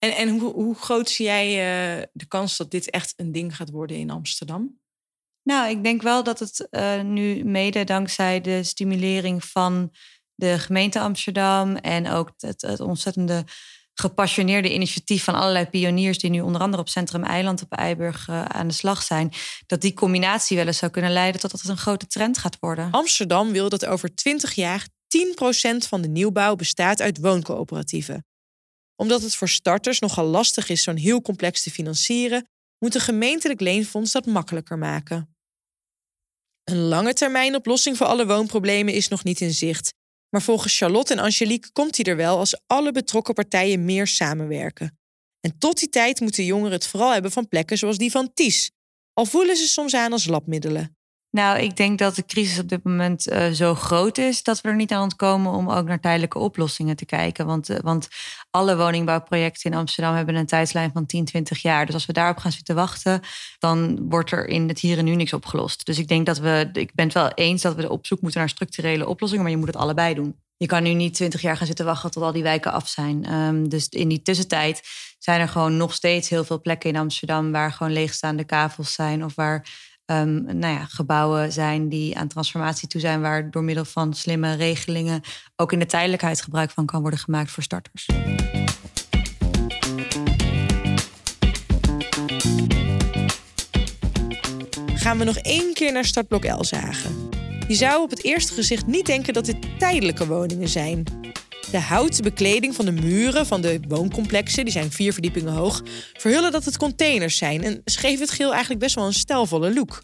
En, 0.00 0.16
en 0.16 0.28
hoe, 0.28 0.52
hoe 0.52 0.74
groot 0.74 1.10
zie 1.10 1.26
jij 1.26 1.46
eh, 1.48 2.06
de 2.12 2.26
kans 2.26 2.56
dat 2.56 2.70
dit 2.70 2.90
echt 2.90 3.12
een 3.16 3.32
ding 3.32 3.56
gaat 3.56 3.70
worden 3.70 3.96
in 3.96 4.10
Amsterdam? 4.10 4.78
Nou, 5.42 5.70
ik 5.70 5.84
denk 5.84 6.02
wel 6.02 6.24
dat 6.24 6.38
het 6.38 6.68
eh, 6.70 7.00
nu 7.00 7.44
mede 7.44 7.84
dankzij 7.84 8.40
de 8.40 8.62
stimulering 8.62 9.44
van 9.44 9.94
de 10.34 10.58
gemeente 10.58 11.00
Amsterdam 11.00 11.76
en 11.76 12.08
ook 12.08 12.32
het, 12.36 12.62
het 12.62 12.80
ontzettende 12.80 13.44
gepassioneerde 13.94 14.74
initiatief 14.74 15.24
van 15.24 15.34
allerlei 15.34 15.66
pioniers 15.66 16.18
die 16.18 16.30
nu 16.30 16.40
onder 16.40 16.60
andere 16.60 16.82
op 16.82 16.88
Centrum 16.88 17.24
Eiland 17.24 17.62
op 17.62 17.72
Eiburg 17.72 18.28
eh, 18.28 18.44
aan 18.44 18.68
de 18.68 18.74
slag 18.74 19.02
zijn, 19.02 19.32
dat 19.66 19.80
die 19.80 19.94
combinatie 19.94 20.56
wel 20.56 20.66
eens 20.66 20.78
zou 20.78 20.90
kunnen 20.90 21.12
leiden 21.12 21.40
tot 21.40 21.50
dat 21.50 21.60
het 21.60 21.70
een 21.70 21.76
grote 21.76 22.06
trend 22.06 22.38
gaat 22.38 22.56
worden. 22.60 22.90
Amsterdam 22.90 23.52
wil 23.52 23.68
dat 23.68 23.86
over 23.86 24.14
20 24.14 24.52
jaar 24.52 24.88
10% 25.08 25.88
van 25.88 26.00
de 26.00 26.08
nieuwbouw 26.08 26.56
bestaat 26.56 27.00
uit 27.00 27.18
wooncoöperatieven. 27.18 28.24
Omdat 29.00 29.22
het 29.22 29.34
voor 29.34 29.48
starters 29.48 29.98
nogal 29.98 30.26
lastig 30.26 30.68
is 30.68 30.82
zo'n 30.82 30.96
heel 30.96 31.22
complex 31.22 31.62
te 31.62 31.70
financieren, 31.70 32.48
moet 32.78 32.94
een 32.94 33.00
gemeentelijk 33.00 33.60
leenfonds 33.60 34.12
dat 34.12 34.26
makkelijker 34.26 34.78
maken. 34.78 35.34
Een 36.64 36.78
lange 36.78 37.12
termijn 37.12 37.54
oplossing 37.54 37.96
voor 37.96 38.06
alle 38.06 38.26
woonproblemen 38.26 38.94
is 38.94 39.08
nog 39.08 39.24
niet 39.24 39.40
in 39.40 39.52
zicht. 39.52 39.92
Maar 40.30 40.42
volgens 40.42 40.76
Charlotte 40.76 41.12
en 41.12 41.18
Angelique 41.18 41.72
komt 41.72 41.94
die 41.94 42.04
er 42.04 42.16
wel 42.16 42.38
als 42.38 42.60
alle 42.66 42.92
betrokken 42.92 43.34
partijen 43.34 43.84
meer 43.84 44.06
samenwerken. 44.06 44.98
En 45.40 45.58
tot 45.58 45.78
die 45.78 45.88
tijd 45.88 46.20
moeten 46.20 46.44
jongeren 46.44 46.72
het 46.72 46.86
vooral 46.86 47.12
hebben 47.12 47.32
van 47.32 47.48
plekken 47.48 47.78
zoals 47.78 47.98
die 47.98 48.10
van 48.10 48.32
Ties. 48.34 48.70
Al 49.12 49.26
voelen 49.26 49.56
ze 49.56 49.66
soms 49.66 49.94
aan 49.94 50.12
als 50.12 50.26
labmiddelen. 50.26 50.96
Nou, 51.30 51.58
ik 51.58 51.76
denk 51.76 51.98
dat 51.98 52.14
de 52.14 52.24
crisis 52.24 52.58
op 52.58 52.68
dit 52.68 52.84
moment 52.84 53.28
uh, 53.28 53.50
zo 53.50 53.74
groot 53.74 54.18
is 54.18 54.42
dat 54.42 54.60
we 54.60 54.68
er 54.68 54.74
niet 54.74 54.92
aan 54.92 55.02
ontkomen 55.02 55.52
om 55.52 55.70
ook 55.70 55.86
naar 55.86 56.00
tijdelijke 56.00 56.38
oplossingen 56.38 56.96
te 56.96 57.04
kijken. 57.04 57.46
Want, 57.46 57.70
uh, 57.70 57.78
want 57.82 58.08
alle 58.50 58.76
woningbouwprojecten 58.76 59.70
in 59.70 59.76
Amsterdam 59.76 60.14
hebben 60.14 60.34
een 60.34 60.46
tijdslijn 60.46 60.90
van 60.92 61.06
10, 61.06 61.24
20 61.24 61.62
jaar. 61.62 61.86
Dus 61.86 61.94
als 61.94 62.06
we 62.06 62.12
daarop 62.12 62.38
gaan 62.38 62.52
zitten 62.52 62.74
wachten, 62.74 63.20
dan 63.58 64.08
wordt 64.08 64.30
er 64.30 64.46
in 64.46 64.68
het 64.68 64.78
hier 64.78 64.98
en 64.98 65.04
nu 65.04 65.14
niks 65.14 65.32
opgelost. 65.32 65.86
Dus 65.86 65.98
ik 65.98 66.08
denk 66.08 66.26
dat 66.26 66.38
we, 66.38 66.70
ik 66.72 66.94
ben 66.94 67.04
het 67.04 67.14
wel 67.14 67.30
eens 67.34 67.62
dat 67.62 67.74
we 67.74 67.90
op 67.90 68.06
zoek 68.06 68.20
moeten 68.20 68.40
naar 68.40 68.48
structurele 68.48 69.08
oplossingen, 69.08 69.42
maar 69.42 69.52
je 69.52 69.58
moet 69.58 69.66
het 69.66 69.76
allebei 69.76 70.14
doen. 70.14 70.36
Je 70.56 70.66
kan 70.66 70.82
nu 70.82 70.92
niet 70.92 71.14
20 71.14 71.40
jaar 71.40 71.56
gaan 71.56 71.66
zitten 71.66 71.84
wachten 71.84 72.10
tot 72.10 72.22
al 72.22 72.32
die 72.32 72.42
wijken 72.42 72.72
af 72.72 72.88
zijn. 72.88 73.32
Um, 73.32 73.68
dus 73.68 73.88
in 73.88 74.08
die 74.08 74.22
tussentijd 74.22 74.82
zijn 75.18 75.40
er 75.40 75.48
gewoon 75.48 75.76
nog 75.76 75.94
steeds 75.94 76.28
heel 76.28 76.44
veel 76.44 76.60
plekken 76.60 76.90
in 76.90 76.96
Amsterdam 76.96 77.52
waar 77.52 77.72
gewoon 77.72 77.92
leegstaande 77.92 78.44
kavels 78.44 78.92
zijn 78.92 79.24
of 79.24 79.34
waar 79.34 79.66
um, 80.10 80.44
nou 80.44 80.74
ja, 80.74 80.84
gebouwen 80.84 81.52
zijn 81.52 81.88
die 81.88 82.18
aan 82.18 82.28
transformatie 82.28 82.88
toe 82.88 83.00
zijn, 83.00 83.20
waar 83.20 83.50
door 83.50 83.64
middel 83.64 83.84
van 83.84 84.14
slimme 84.14 84.54
regelingen 84.54 85.20
ook 85.56 85.72
in 85.72 85.78
de 85.78 85.86
tijdelijkheid 85.86 86.42
gebruik 86.42 86.70
van 86.70 86.86
kan 86.86 87.00
worden 87.00 87.18
gemaakt 87.18 87.50
voor 87.50 87.62
starters. 87.62 88.08
Gaan 94.94 95.18
we 95.18 95.24
nog 95.24 95.36
één 95.36 95.74
keer 95.74 95.92
naar 95.92 96.04
startblok 96.04 96.44
L 96.44 96.64
zagen. 96.64 97.28
Je 97.68 97.74
zou 97.74 98.02
op 98.02 98.10
het 98.10 98.24
eerste 98.24 98.54
gezicht 98.54 98.86
niet 98.86 99.06
denken 99.06 99.34
dat 99.34 99.44
dit 99.44 99.78
tijdelijke 99.78 100.26
woningen 100.26 100.68
zijn. 100.68 101.04
De 101.70 101.80
houten 101.80 102.22
bekleding 102.22 102.74
van 102.74 102.84
de 102.84 102.90
muren 102.92 103.46
van 103.46 103.60
de 103.60 103.80
wooncomplexen, 103.88 104.64
die 104.64 104.72
zijn 104.72 104.90
vier 104.92 105.12
verdiepingen 105.12 105.52
hoog, 105.52 105.82
verhullen 106.12 106.52
dat 106.52 106.64
het 106.64 106.76
containers 106.76 107.36
zijn 107.36 107.64
en 107.64 107.80
geven 107.84 108.20
het 108.20 108.30
geel 108.30 108.50
eigenlijk 108.50 108.80
best 108.80 108.94
wel 108.94 109.06
een 109.06 109.12
stijlvolle 109.12 109.74
look. 109.74 110.02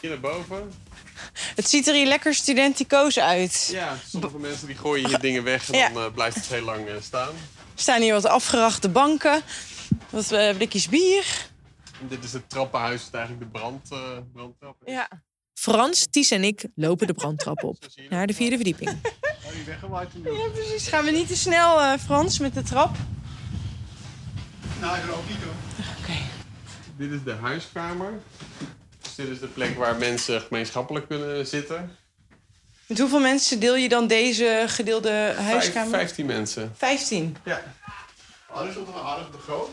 Hier 0.00 0.10
naar 0.10 0.20
boven. 0.20 0.70
Het 1.54 1.68
ziet 1.68 1.88
er 1.88 1.94
hier 1.94 2.06
lekker 2.06 2.34
studenticoos 2.34 3.18
uit. 3.18 3.68
Ja, 3.72 3.96
sommige 4.08 4.38
mensen 4.38 4.66
die 4.66 4.76
gooien 4.76 5.08
hier 5.08 5.18
dingen 5.20 5.42
weg 5.42 5.70
en 5.70 5.78
Ja. 5.78 5.88
dan 5.88 6.02
eh, 6.04 6.12
blijft 6.12 6.36
het 6.36 6.46
heel 6.46 6.64
lang 6.64 6.88
eh, 6.88 6.94
staan. 7.02 7.28
Er 7.28 7.82
staan 7.82 8.00
hier 8.00 8.12
wat 8.12 8.24
afgerachte 8.26 8.88
banken, 8.88 9.42
wat 10.10 10.32
eh, 10.32 10.56
blikjes 10.56 10.88
bier. 10.88 11.48
En 12.00 12.08
dit 12.08 12.24
is 12.24 12.32
het 12.32 12.50
trappenhuis, 12.50 13.04
dat 13.04 13.14
eigenlijk 13.14 13.52
de 13.52 13.58
brand, 13.58 13.88
brandtrap 14.32 14.76
is. 14.84 14.92
Ja. 14.92 15.08
Frans, 15.54 16.06
Ties 16.10 16.30
en 16.30 16.44
ik 16.44 16.64
lopen 16.74 17.06
de 17.06 17.12
brandtrap 17.14 17.64
op 17.64 17.76
naar 18.10 18.26
de 18.26 18.34
vierde 18.34 18.56
verdieping. 18.56 18.90
Oh, 19.44 19.52
die 19.52 19.64
weggewaaid 19.64 20.10
toen 20.10 20.26
ook. 20.28 20.52
Precies, 20.52 20.88
gaan 20.88 21.04
we 21.04 21.10
niet 21.10 21.28
te 21.28 21.36
snel, 21.36 21.80
eh, 21.80 21.98
Frans, 21.98 22.38
met 22.38 22.54
de 22.54 22.62
trap? 22.62 22.96
Nou, 24.80 24.96
ik 24.96 25.10
ook 25.10 25.28
niet 25.28 25.42
hoor. 25.42 25.86
Oké. 26.00 26.18
Dit 26.96 27.10
is 27.10 27.22
de 27.24 27.32
huiskamer. 27.32 28.12
Dus 29.02 29.14
dit 29.14 29.28
is 29.28 29.40
de 29.40 29.46
plek 29.46 29.76
waar 29.76 29.96
mensen 29.96 30.40
gemeenschappelijk 30.40 31.06
kunnen 31.06 31.46
zitten. 31.46 31.96
Met 32.86 32.98
hoeveel 32.98 33.20
mensen 33.20 33.60
deel 33.60 33.76
je 33.76 33.88
dan 33.88 34.06
deze 34.06 34.64
gedeelde 34.66 35.34
huiskamer? 35.36 35.90
Vijf, 35.90 36.06
15 36.06 36.26
mensen. 36.26 36.72
15. 36.76 37.36
Ja. 37.44 37.62
Oh, 38.54 38.66
is 38.66 38.74
toch 38.74 38.92
wel 38.92 39.06
aardig 39.06 39.26
groot. 39.44 39.68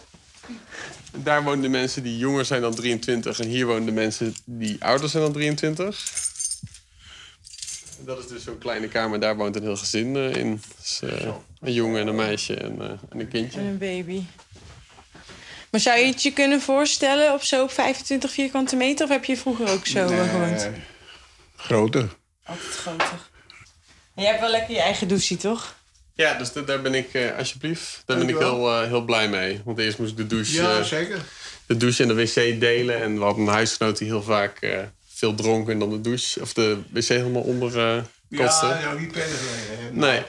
Daar 1.11 1.43
wonen 1.43 1.61
de 1.61 1.69
mensen 1.69 2.03
die 2.03 2.17
jonger 2.17 2.45
zijn 2.45 2.61
dan 2.61 2.75
23. 2.75 3.39
En 3.39 3.47
hier 3.47 3.65
wonen 3.65 3.85
de 3.85 3.91
mensen 3.91 4.35
die 4.45 4.83
ouder 4.83 5.09
zijn 5.09 5.23
dan 5.23 5.31
23. 5.31 6.05
Dat 7.99 8.19
is 8.19 8.27
dus 8.27 8.43
zo'n 8.43 8.57
kleine 8.57 8.87
kamer. 8.87 9.19
Daar 9.19 9.35
woont 9.35 9.55
een 9.55 9.61
heel 9.61 9.77
gezin 9.77 10.15
eh, 10.15 10.35
in. 10.35 10.61
Dus, 10.81 10.99
eh, 11.03 11.27
een 11.61 11.73
jongen 11.73 12.01
en 12.01 12.07
een 12.07 12.15
meisje 12.15 12.55
en, 12.55 12.81
eh, 12.81 12.89
en 13.09 13.19
een 13.19 13.27
kindje. 13.27 13.59
En 13.59 13.65
een 13.65 13.77
baby. 13.77 14.21
Maar 15.71 15.81
zou 15.81 15.99
je 15.99 16.05
het 16.05 16.23
je 16.23 16.31
kunnen 16.33 16.61
voorstellen 16.61 17.33
op 17.33 17.43
zo 17.43 17.67
25 17.67 18.31
vierkante 18.31 18.75
meter? 18.75 19.05
Of 19.05 19.11
heb 19.11 19.25
je 19.25 19.37
vroeger 19.37 19.69
ook 19.69 19.85
zo 19.87 20.07
gewoond? 20.07 20.69
Groter. 21.55 22.09
Altijd 22.43 22.67
groter. 22.73 23.19
En 24.15 24.23
jij 24.23 24.25
hebt 24.31 24.41
wel 24.41 24.51
lekker 24.51 24.73
je 24.73 24.81
eigen 24.81 25.07
douche, 25.07 25.37
toch? 25.37 25.75
Ja, 26.13 26.33
dus 26.33 26.53
da- 26.53 26.61
daar 26.61 26.81
ben 26.81 26.93
ik, 26.95 27.13
eh, 27.13 27.37
alsjeblieft, 27.37 28.01
daar 28.05 28.17
ben 28.17 28.29
ik 28.29 28.37
heel, 28.37 28.71
eh, 28.81 28.87
heel 28.87 29.01
blij 29.05 29.29
mee. 29.29 29.61
Want 29.65 29.77
eerst 29.77 29.97
moest 29.99 30.11
ik 30.11 30.17
de 30.17 30.27
douche, 30.27 30.61
Ja, 30.61 30.83
zeker. 30.83 31.19
de 31.65 31.77
douche 31.77 32.01
en 32.03 32.07
de 32.07 32.13
wc 32.15 32.59
delen. 32.59 33.01
En 33.01 33.17
we 33.17 33.23
hadden 33.23 33.47
een 33.47 33.53
huisgenoot 33.53 33.97
die 33.97 34.07
heel 34.07 34.23
vaak 34.23 34.57
eh, 34.61 34.79
veel 35.17 35.35
dronk 35.35 35.69
en 35.69 35.79
dan 35.79 35.89
de 35.89 36.01
douche 36.01 36.41
of 36.41 36.53
de 36.53 36.77
wc 36.91 37.07
helemaal 37.07 37.41
onder 37.41 37.79
eh 37.79 38.03
kotste. 38.39 38.65
Ja, 38.65 38.79
ja, 38.79 38.93
niet 38.93 39.11
prettig. 39.11 39.41
eh, 39.41 39.95
Nee. 39.97 40.21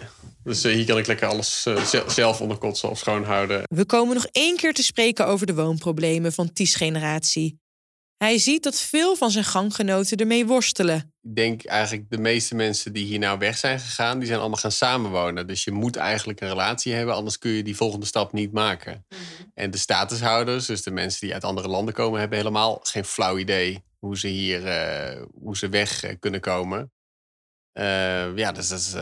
Dus 0.44 0.64
eh, 0.64 0.72
hier 0.72 0.86
kan 0.86 0.98
ik 0.98 1.06
lekker 1.06 1.28
alles 1.28 1.66
eh, 1.66 1.84
ze- 1.84 2.04
zelf 2.08 2.40
onder 2.40 2.56
kotsen 2.56 2.90
of 2.90 2.98
schoonhouden. 2.98 3.62
We 3.74 3.84
komen 3.86 4.14
nog 4.14 4.26
één 4.32 4.56
keer 4.56 4.74
te 4.74 4.82
spreken 4.82 5.26
over 5.26 5.46
de 5.46 5.54
woonproblemen 5.54 6.32
van 6.32 6.52
Ties 6.52 6.74
generatie. 6.74 7.58
Hij 8.16 8.38
ziet 8.38 8.62
dat 8.62 8.80
veel 8.80 9.16
van 9.16 9.30
zijn 9.30 9.44
ganggenoten 9.44 10.16
ermee 10.16 10.46
worstelen. 10.46 11.12
Ik 11.22 11.34
denk 11.36 11.64
eigenlijk 11.64 12.10
de 12.10 12.18
meeste 12.18 12.54
mensen 12.54 12.92
die 12.92 13.04
hier 13.04 13.18
nou 13.18 13.38
weg 13.38 13.58
zijn 13.58 13.80
gegaan, 13.80 14.18
die 14.18 14.26
zijn 14.28 14.40
allemaal 14.40 14.58
gaan 14.58 14.72
samenwonen. 14.72 15.46
Dus 15.46 15.64
je 15.64 15.70
moet 15.70 15.96
eigenlijk 15.96 16.40
een 16.40 16.48
relatie 16.48 16.92
hebben, 16.92 17.14
anders 17.14 17.38
kun 17.38 17.50
je 17.50 17.62
die 17.62 17.76
volgende 17.76 18.06
stap 18.06 18.32
niet 18.32 18.52
maken. 18.52 19.06
En 19.54 19.70
de 19.70 19.78
statushouders, 19.78 20.66
dus 20.66 20.82
de 20.82 20.90
mensen 20.90 21.20
die 21.20 21.34
uit 21.34 21.44
andere 21.44 21.68
landen 21.68 21.94
komen, 21.94 22.20
hebben 22.20 22.38
helemaal 22.38 22.80
geen 22.82 23.04
flauw 23.04 23.38
idee 23.38 23.82
hoe 23.98 24.18
ze 24.18 24.28
hier 24.28 24.66
eh, 24.66 25.24
hoe 25.34 25.56
ze 25.56 25.68
weg 25.68 26.02
eh, 26.02 26.14
kunnen 26.18 26.40
komen. 26.40 26.92
Eh, 27.72 28.36
ja, 28.36 28.52
dus 28.52 28.68
dat 28.68 28.78
is, 28.78 28.92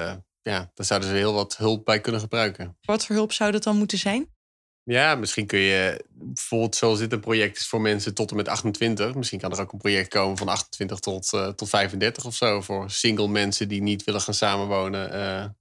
ja, 0.43 0.71
daar 0.75 0.87
zouden 0.87 1.09
ze 1.09 1.15
heel 1.15 1.33
wat 1.33 1.57
hulp 1.57 1.85
bij 1.85 2.01
kunnen 2.01 2.21
gebruiken. 2.21 2.77
Wat 2.81 3.07
voor 3.07 3.17
hulp 3.17 3.33
zou 3.33 3.51
dat 3.51 3.63
dan 3.63 3.77
moeten 3.77 3.99
zijn? 3.99 4.35
Ja, 4.83 5.15
misschien 5.15 5.47
kun 5.47 5.59
je 5.59 6.05
bijvoorbeeld 6.09 6.77
zoals 6.77 6.99
dit 6.99 7.13
een 7.13 7.21
project 7.21 7.57
is 7.57 7.67
voor 7.67 7.81
mensen 7.81 8.15
tot 8.15 8.31
en 8.31 8.37
met 8.37 8.49
28. 8.49 9.15
Misschien 9.15 9.41
kan 9.41 9.53
er 9.53 9.61
ook 9.61 9.73
een 9.73 9.79
project 9.79 10.09
komen 10.09 10.37
van 10.37 10.49
28 10.49 10.99
tot, 10.99 11.29
tot 11.57 11.69
35 11.69 12.25
of 12.25 12.35
zo. 12.35 12.61
Voor 12.61 12.91
single 12.91 13.29
mensen 13.29 13.69
die 13.69 13.83
niet 13.83 14.05
willen 14.05 14.21
gaan 14.21 14.35
samenwonen. 14.35 15.11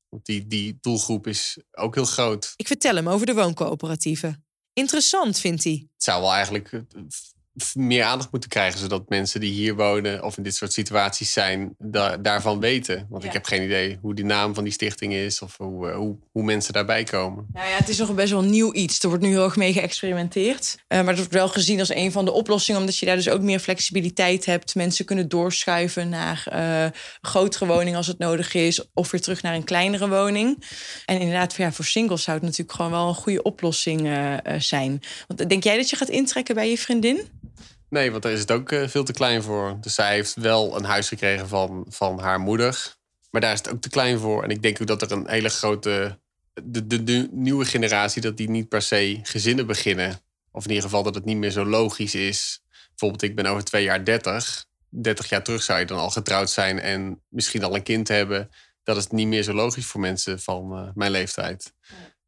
want 0.10 0.26
die, 0.26 0.48
die 0.48 0.78
doelgroep 0.82 1.28
is 1.28 1.58
ook 1.72 1.96
heel 1.96 2.06
groot. 2.06 2.54
Ik 2.56 2.68
vertel 2.68 2.96
hem 2.96 3.10
over 3.10 3.26
de 3.26 3.34
wooncoöperatieven. 3.34 4.46
Interessant, 4.74 5.40
vindt 5.40 5.64
hij. 5.64 5.88
Het 5.94 6.04
zou 6.04 6.22
wel 6.22 6.34
eigenlijk 6.34 6.72
meer 7.74 8.04
aandacht 8.04 8.32
moeten 8.32 8.50
krijgen. 8.50 8.80
Zodat 8.80 9.10
mensen 9.10 9.40
die 9.40 9.52
hier 9.52 9.76
wonen 9.76 10.24
of 10.24 10.38
in 10.38 10.44
dit 10.44 10.56
soort 10.56 10.74
situaties 10.74 11.34
zijn, 11.34 11.76
da- 11.78 12.18
daarvan 12.18 12.60
weten. 12.60 13.06
Want 13.10 13.22
Ja. 13.24 13.28
ik 13.28 13.34
heb 13.34 13.46
geen 13.46 13.64
idee 13.64 13.98
hoe 14.02 14.14
die 14.16 14.26
naam 14.26 14.54
van 14.54 14.64
die 14.64 14.74
stichting 14.74 15.14
is. 15.14 15.42
Of 15.42 15.58
hoe, 15.58 15.90
eh, 15.90 15.96
hoe, 15.96 16.16
hoe 16.32 16.44
mensen 16.44 16.74
daarbij 16.74 17.04
komen. 17.04 17.46
Nou 17.54 17.68
ja, 17.70 17.76
het 17.76 17.90
is 17.90 17.98
nog 17.98 18.14
best 18.16 18.32
wel 18.32 18.42
nieuw 18.44 18.74
iets. 18.74 19.04
Er 19.04 19.08
wordt 19.10 19.24
nu 19.24 19.30
heel 19.30 19.44
erg 19.44 19.56
mee 19.56 19.74
geëxperimenteerd. 19.74 20.78
Eh, 20.88 20.98
maar 21.00 21.08
het 21.08 21.18
wordt 21.18 21.34
wel 21.34 21.48
gezien 21.50 21.80
als 21.80 21.94
een 21.96 22.12
van 22.12 22.26
de 22.26 22.32
oplossingen... 22.32 22.80
omdat 22.80 22.98
je 22.98 23.06
daar 23.06 23.16
dus 23.16 23.30
ook 23.30 23.42
meer 23.42 23.60
flexibiliteit 23.60 24.46
hebt. 24.46 24.76
Mensen 24.76 25.06
kunnen 25.06 25.30
doorschuiven 25.30 26.10
naar 26.10 26.44
eh, 26.50 26.86
grotere 27.22 27.66
woning 27.66 27.96
als 27.96 28.08
het 28.08 28.18
nodig 28.18 28.54
is... 28.54 28.86
of 28.94 29.12
weer 29.12 29.22
terug 29.22 29.42
naar 29.42 29.56
een 29.56 29.64
kleinere 29.64 30.10
woning. 30.10 30.64
En 31.06 31.20
inderdaad, 31.20 31.54
voor, 31.54 31.66
ja, 31.66 31.72
voor 31.72 31.86
singles 31.86 32.24
zou 32.24 32.38
het 32.38 32.46
natuurlijk 32.46 32.76
gewoon 32.76 32.92
wel 32.92 33.08
een 33.08 33.14
goede 33.16 33.42
oplossing 33.44 34.10
zijn. 34.58 35.02
Want 35.28 35.50
denk 35.50 35.64
jij 35.64 35.78
dat 35.78 35.90
je 35.90 35.96
gaat 35.96 36.10
intrekken 36.10 36.56
bij 36.56 36.70
je 36.70 36.78
vriendin? 36.78 37.44
Nee, 37.96 38.12
want 38.12 38.24
daar 38.24 38.32
is 38.32 38.40
het 38.40 38.52
ook 38.52 38.72
eh, 38.72 38.88
veel 38.88 39.04
te 39.04 39.14
klein 39.14 39.44
voor. 39.44 39.78
Dus 39.82 39.94
zij 39.94 40.14
heeft 40.14 40.34
wel 40.34 40.78
een 40.78 40.84
huis 40.84 41.08
gekregen 41.08 41.48
van, 41.48 41.86
van 41.90 42.20
haar 42.20 42.40
moeder. 42.40 42.96
Maar 43.32 43.42
daar 43.42 43.54
is 43.54 43.58
het 43.58 43.72
ook 43.72 43.82
te 43.82 43.90
klein 43.90 44.20
voor. 44.20 44.44
En 44.44 44.50
ik 44.50 44.62
denk 44.62 44.82
ook 44.82 44.88
dat 44.88 45.02
er 45.02 45.12
een 45.12 45.28
hele 45.28 45.50
grote... 45.50 46.20
De, 46.64 46.88
de, 46.88 47.04
de 47.04 47.30
nieuwe 47.32 47.66
generatie, 47.66 48.22
dat 48.22 48.38
die 48.38 48.50
niet 48.50 48.70
per 48.70 48.82
se 48.82 49.20
gezinnen 49.24 49.68
beginnen. 49.68 50.20
Of 50.52 50.64
in 50.64 50.70
ieder 50.70 50.84
geval 50.84 51.04
dat 51.04 51.16
het 51.16 51.26
niet 51.26 51.38
meer 51.38 51.52
zo 51.52 51.66
logisch 51.66 52.16
is. 52.16 52.64
Bijvoorbeeld, 52.90 53.22
ik 53.22 53.36
ben 53.36 53.46
over 53.46 53.64
twee 53.64 53.84
jaar 53.84 54.06
30. 54.06 54.66
30 54.90 55.30
jaar 55.30 55.44
terug 55.44 55.64
zou 55.64 55.80
je 55.80 55.86
dan 55.86 56.00
al 56.00 56.10
getrouwd 56.10 56.50
zijn 56.50 56.80
en 56.80 57.22
misschien 57.30 57.64
al 57.64 57.76
een 57.76 57.84
kind 57.84 58.08
hebben. 58.08 58.50
Dat 58.84 58.98
is 58.98 59.08
niet 59.08 59.28
meer 59.28 59.44
zo 59.44 59.54
logisch 59.54 59.86
voor 59.86 60.02
mensen 60.02 60.40
van 60.40 60.78
eh, 60.78 60.90
mijn 60.94 61.12
leeftijd. 61.12 61.74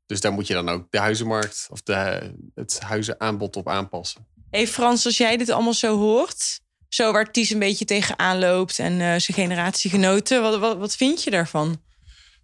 Dus 0.06 0.22
daar 0.22 0.32
moet 0.32 0.48
je 0.48 0.54
dan 0.54 0.70
ook 0.70 0.88
de 0.90 1.00
huizenmarkt 1.00 1.68
of 1.70 1.82
de, 1.82 2.34
het 2.54 2.80
huizenaanbod 2.80 3.56
op 3.56 3.70
aanpassen. 3.70 4.28
Hey 4.58 4.68
Frans, 4.68 5.06
als 5.06 5.18
jij 5.18 5.38
dit 5.38 5.50
allemaal 5.50 5.74
zo 5.74 5.98
hoort... 5.98 6.60
zo 6.90 7.12
waar 7.12 7.32
Ties 7.32 7.50
een 7.50 7.60
beetje 7.60 7.86
tegenaan 7.86 8.40
loopt... 8.40 8.80
en 8.80 8.92
eh, 8.92 8.98
zijn 8.98 9.22
generatiegenoten, 9.22 10.42
wat, 10.42 10.60
wat, 10.60 10.78
wat 10.78 10.96
vind 10.96 11.24
je 11.24 11.30
daarvan? 11.32 11.82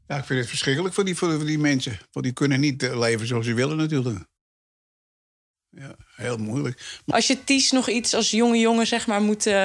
Ja, 0.07 0.17
ik 0.17 0.25
vind 0.25 0.39
het 0.39 0.49
verschrikkelijk 0.49 0.93
voor 0.93 1.05
die, 1.05 1.15
voor, 1.15 1.45
die 1.45 1.59
mensen. 1.59 1.99
Want 2.11 2.25
die 2.25 2.33
kunnen 2.33 2.59
niet 2.59 2.83
eh, 2.83 2.99
leven 2.99 3.27
zoals 3.27 3.45
ze 3.45 3.53
willen 3.53 3.77
natuurlijk. 3.77 4.25
Ja, 5.69 5.95
heel 6.15 6.37
moeilijk. 6.37 7.01
Als 7.05 7.27
je 7.27 7.43
Ties 7.43 7.71
nog 7.71 7.89
iets 7.89 8.13
als 8.13 8.31
jonge 8.31 8.59
jongen 8.59 8.87
zeg 8.87 9.07
maar 9.07 9.21
moet 9.21 9.45
eh, 9.45 9.63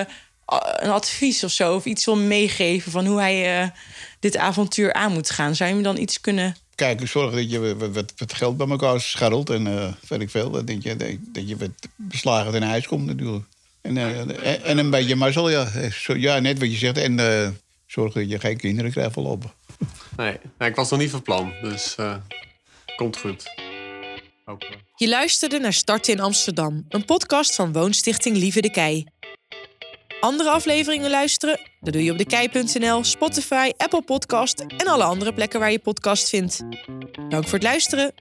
een 0.77 0.91
advies 0.91 1.45
of 1.45 1.51
zo 1.51 1.75
of 1.75 1.85
iets 1.85 2.05
wil 2.05 2.17
meegeven 2.17 2.93
van 2.93 3.07
hoe 3.07 3.21
hij 3.21 3.73
dit 4.21 4.37
avontuur 4.37 4.93
aan 4.93 5.13
moet 5.13 5.31
gaan, 5.31 5.57
zou 5.57 5.69
je 5.69 5.75
hem 5.75 5.85
dan 5.85 5.99
iets 5.99 6.21
kunnen? 6.21 6.57
Kijk, 6.79 7.09
zorg 7.09 7.35
dat 7.35 7.51
je 7.51 7.77
wat, 7.77 7.91
wat, 7.91 8.13
wat 8.17 8.35
geld 8.35 8.57
bij 8.57 8.69
elkaar 8.69 9.01
scharrelt 9.01 9.51
en 9.51 9.67
eh 9.67 9.93
weet 10.09 10.21
ik 10.21 10.31
veel. 10.31 10.51
Dat 10.51 10.83
je, 10.83 10.97
dat, 10.97 11.09
dat 11.21 11.49
je 11.49 11.57
wat 11.57 11.71
beslagen 11.97 12.53
ten 12.53 12.63
huis 12.63 12.87
komt 12.87 13.07
natuurlijk. 13.07 13.45
En, 13.81 13.97
eh, 13.97 14.19
en, 14.19 14.63
en 14.63 14.79
een 14.79 14.91
beetje 14.91 15.17
mazzel, 15.17 15.51
ja. 15.51 15.91
Zo, 15.91 16.17
ja, 16.17 16.39
net 16.39 16.59
wat 16.59 16.71
je 16.71 16.77
zegt. 16.77 16.97
En 16.99 17.19
eh, 17.19 17.49
zorg 17.87 18.13
dat 18.13 18.31
je 18.31 18.39
geen 18.39 18.57
kinderen 18.57 18.91
krijgt 18.91 19.13
voorlopig. 19.13 19.55
Nee, 20.17 20.37
nou, 20.59 20.71
ik 20.71 20.77
was 20.77 20.91
nog 20.91 21.01
niet 21.01 21.11
van 21.11 21.23
plan, 21.23 21.53
dus 21.63 21.95
eh, 21.97 22.17
komt 22.97 23.17
goed. 23.17 23.45
Hopen. 24.45 24.69
Je 24.97 25.09
luisterde 25.09 25.59
naar 25.59 25.73
Starten 25.73 26.13
in 26.13 26.21
Amsterdam, 26.21 26.85
een 26.89 27.05
podcast 27.05 27.55
van 27.55 27.73
Woonstichting 27.73 28.37
Lieve 28.37 28.61
de 28.61 28.71
Kei. 28.71 29.07
Andere 30.21 30.51
afleveringen 30.51 31.11
luisteren? 31.11 31.61
Dat 31.81 31.93
doe 31.93 32.05
je 32.05 32.11
op 32.11 32.19
dekei.nl, 32.19 33.05
Spotify, 33.05 33.73
Apple 33.77 34.03
Podcast 34.03 34.65
en 34.77 34.87
alle 34.87 35.05
andere 35.05 35.35
plekken 35.35 35.61
waar 35.61 35.71
je 35.71 35.79
podcast 35.79 36.29
vindt. 36.29 36.63
Dank 37.29 37.45
voor 37.45 37.59
het 37.59 37.63
luisteren. 37.63 38.15